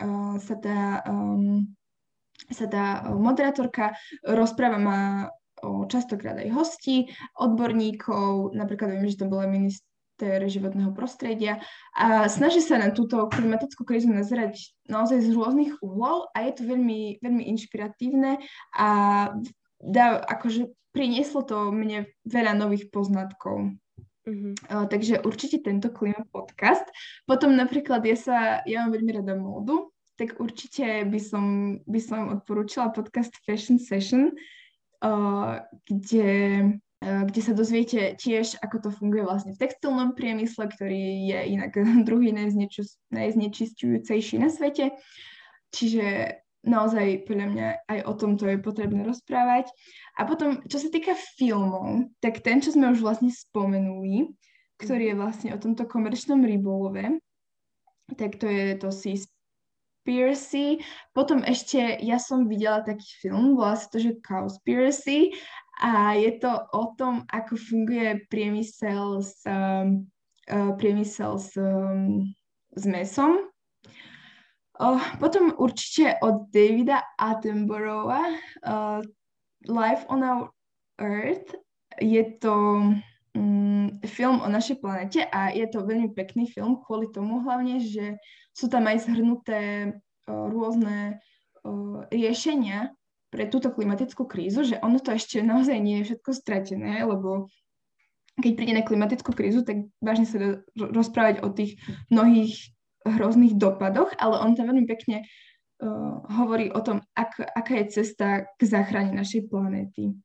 [0.00, 1.68] uh, sa tá, um,
[2.48, 3.92] sa tá moderátorka
[4.24, 5.00] rozpráva má
[5.64, 7.08] o častokrát aj hostí,
[7.40, 11.60] odborníkov, napríklad viem, že to bola minister minister životného prostredia
[11.92, 16.62] a snaží sa na túto klimatickú krízu nazerať naozaj z rôznych uhlov a je to
[16.64, 18.40] veľmi, veľmi inšpiratívne
[18.72, 18.88] a
[19.76, 23.76] dá, akože prinieslo to mne veľa nových poznatkov.
[24.26, 24.52] Mm-hmm.
[24.72, 26.88] Uh, takže určite tento klima podcast.
[27.28, 31.44] Potom napríklad ja sa, ja mám veľmi rada módu, tak určite by som,
[31.84, 34.32] by som odporúčila podcast Fashion Session,
[35.04, 36.32] uh, kde
[37.06, 41.78] kde sa dozviete tiež, ako to funguje vlastne v textilnom priemysle, ktorý je inak
[42.08, 42.34] druhý
[43.14, 44.90] najznečistujúcejší na svete.
[45.70, 49.70] Čiže naozaj podľa mňa aj o tomto je potrebné rozprávať.
[50.18, 54.34] A potom, čo sa týka filmov, tak ten, čo sme už vlastne spomenuli,
[54.82, 57.22] ktorý je vlastne o tomto komerčnom rybolove,
[58.18, 60.82] tak to je to Seaspiracy.
[61.14, 65.32] Potom ešte ja som videla taký film, volá sa to, že Cowspiracy
[65.76, 70.08] a je to o tom, ako funguje priemysel s, um,
[70.48, 72.24] uh, priemysel s, um,
[72.72, 73.52] s mesom.
[75.20, 78.20] Potom určite od Davida Attenborougha
[78.68, 79.00] uh,
[79.64, 80.52] Life on Our
[81.00, 81.56] Earth.
[81.96, 82.52] Je to
[83.32, 88.20] um, film o našej planete a je to veľmi pekný film kvôli tomu hlavne, že
[88.52, 91.24] sú tam aj zhrnuté uh, rôzne
[91.64, 92.92] uh, riešenia
[93.36, 97.52] pre túto klimatickú krízu, že ono to ešte naozaj nie je všetko stratené, lebo
[98.40, 101.76] keď príde na klimatickú krízu, tak vážne sa rozprávať o tých
[102.08, 102.72] mnohých
[103.04, 108.48] hrozných dopadoch, ale on tam veľmi pekne uh, hovorí o tom, ak, aká je cesta
[108.56, 110.16] k záchrane našej planéty.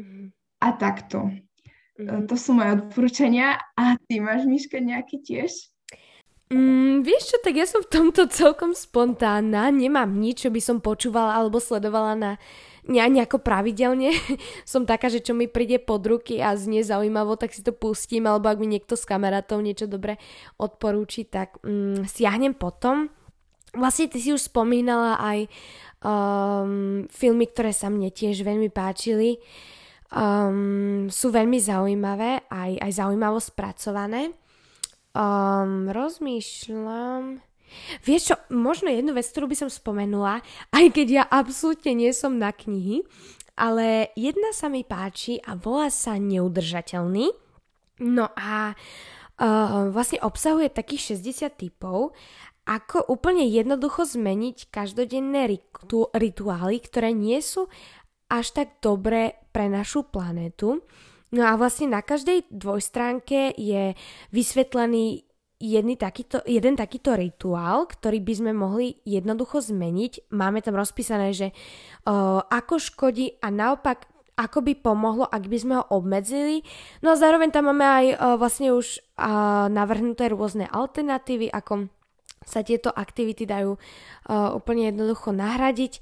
[0.00, 0.26] Mm-hmm.
[0.64, 1.28] A takto.
[1.28, 2.08] Mm-hmm.
[2.08, 3.60] Uh, to sú moje odporúčania.
[3.76, 5.52] A ty máš, Miška, nejaké tiež?
[6.50, 10.82] Mm, vieš čo, tak ja som v tomto celkom spontánna, nemám nič, čo by som
[10.82, 12.32] počúvala alebo sledovala na
[12.90, 14.10] ne, nejako pravidelne.
[14.66, 18.26] som taká, že čo mi príde pod ruky a znie zaujímavo, tak si to pustím,
[18.26, 20.18] alebo ak mi niekto s kamarátov niečo dobre
[20.58, 23.14] odporúči, tak mm, siahnem potom.
[23.70, 25.46] Vlastne ty si už spomínala aj
[26.02, 29.38] um, filmy, ktoré sa mne tiež veľmi páčili.
[30.10, 34.34] Um, sú veľmi zaujímavé, aj, aj zaujímavo spracované.
[35.10, 37.42] Um, rozmýšľam...
[38.02, 40.42] Vieš čo, možno jednu vec, ktorú by som spomenula,
[40.74, 43.06] aj keď ja absolútne nie som na knihy,
[43.54, 47.30] ale jedna sa mi páči a volá sa Neudržateľný.
[48.02, 52.16] No a uh, vlastne obsahuje takých 60 typov,
[52.66, 57.66] ako úplne jednoducho zmeniť každodenné ritu- rituály, ktoré nie sú
[58.30, 60.86] až tak dobré pre našu planetu.
[61.30, 63.94] No a vlastne na každej dvojstránke je
[64.34, 65.30] vysvetlený
[65.94, 70.32] takýto, jeden takýto rituál, ktorý by sme mohli jednoducho zmeniť.
[70.34, 74.08] Máme tam rozpísané, že uh, ako škodí a naopak
[74.40, 76.64] ako by pomohlo, ak by sme ho obmedzili.
[77.04, 81.92] No a zároveň tam máme aj uh, vlastne už uh, navrhnuté rôzne alternatívy, ako
[82.40, 86.00] sa tieto aktivity dajú uh, úplne jednoducho nahradiť.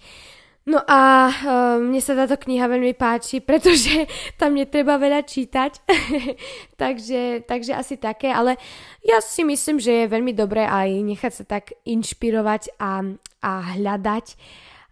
[0.68, 4.04] No a uh, mne sa táto kniha veľmi páči, pretože
[4.36, 5.80] tam netreba veľa čítať,
[6.82, 8.60] takže, takže asi také, ale
[9.00, 13.00] ja si myslím, že je veľmi dobré aj nechať sa tak inšpirovať a,
[13.40, 14.26] a hľadať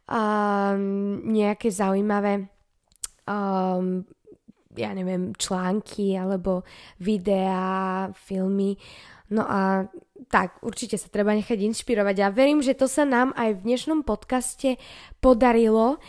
[0.08, 2.48] um, nejaké zaujímavé
[3.28, 4.00] um,
[4.76, 6.64] ja neviem, články alebo
[7.00, 8.76] videá, filmy.
[9.32, 9.88] No a
[10.32, 14.00] tak, určite sa treba nechať inšpirovať a verím, že to sa nám aj v dnešnom
[14.02, 14.80] podcaste
[15.20, 16.00] podarilo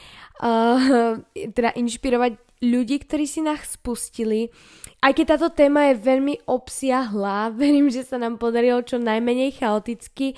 [0.41, 4.49] uh, teda inšpirovať ľudí, ktorí si nás spustili.
[4.97, 10.33] Aj keď táto téma je veľmi obsiahla, verím, že sa nám podarilo čo najmenej chaoticky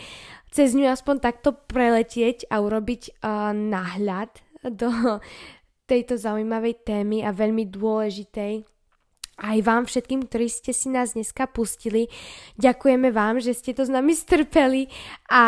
[0.50, 4.34] cez ňu aspoň takto preletieť a urobiť uh, náhľad
[4.66, 4.90] do
[5.90, 8.79] tejto zaujímavej témy a veľmi dôležitej
[9.40, 12.12] aj vám všetkým, ktorí ste si nás dneska pustili.
[12.60, 14.92] Ďakujeme vám, že ste to s nami strpeli
[15.32, 15.44] a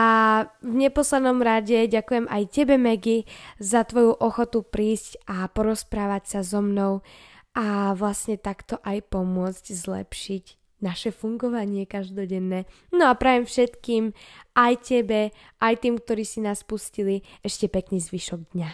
[0.63, 3.27] v neposlednom rade ďakujem aj tebe, Megy,
[3.59, 7.03] za tvoju ochotu prísť a porozprávať sa so mnou
[7.51, 10.45] a vlastne takto aj pomôcť zlepšiť
[10.81, 12.65] naše fungovanie každodenné.
[12.89, 14.17] No a prajem všetkým,
[14.57, 15.29] aj tebe,
[15.61, 18.69] aj tým, ktorí si nás pustili, ešte pekný zvyšok dňa.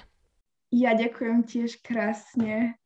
[0.71, 2.79] Ja ďakujem tiež krásne.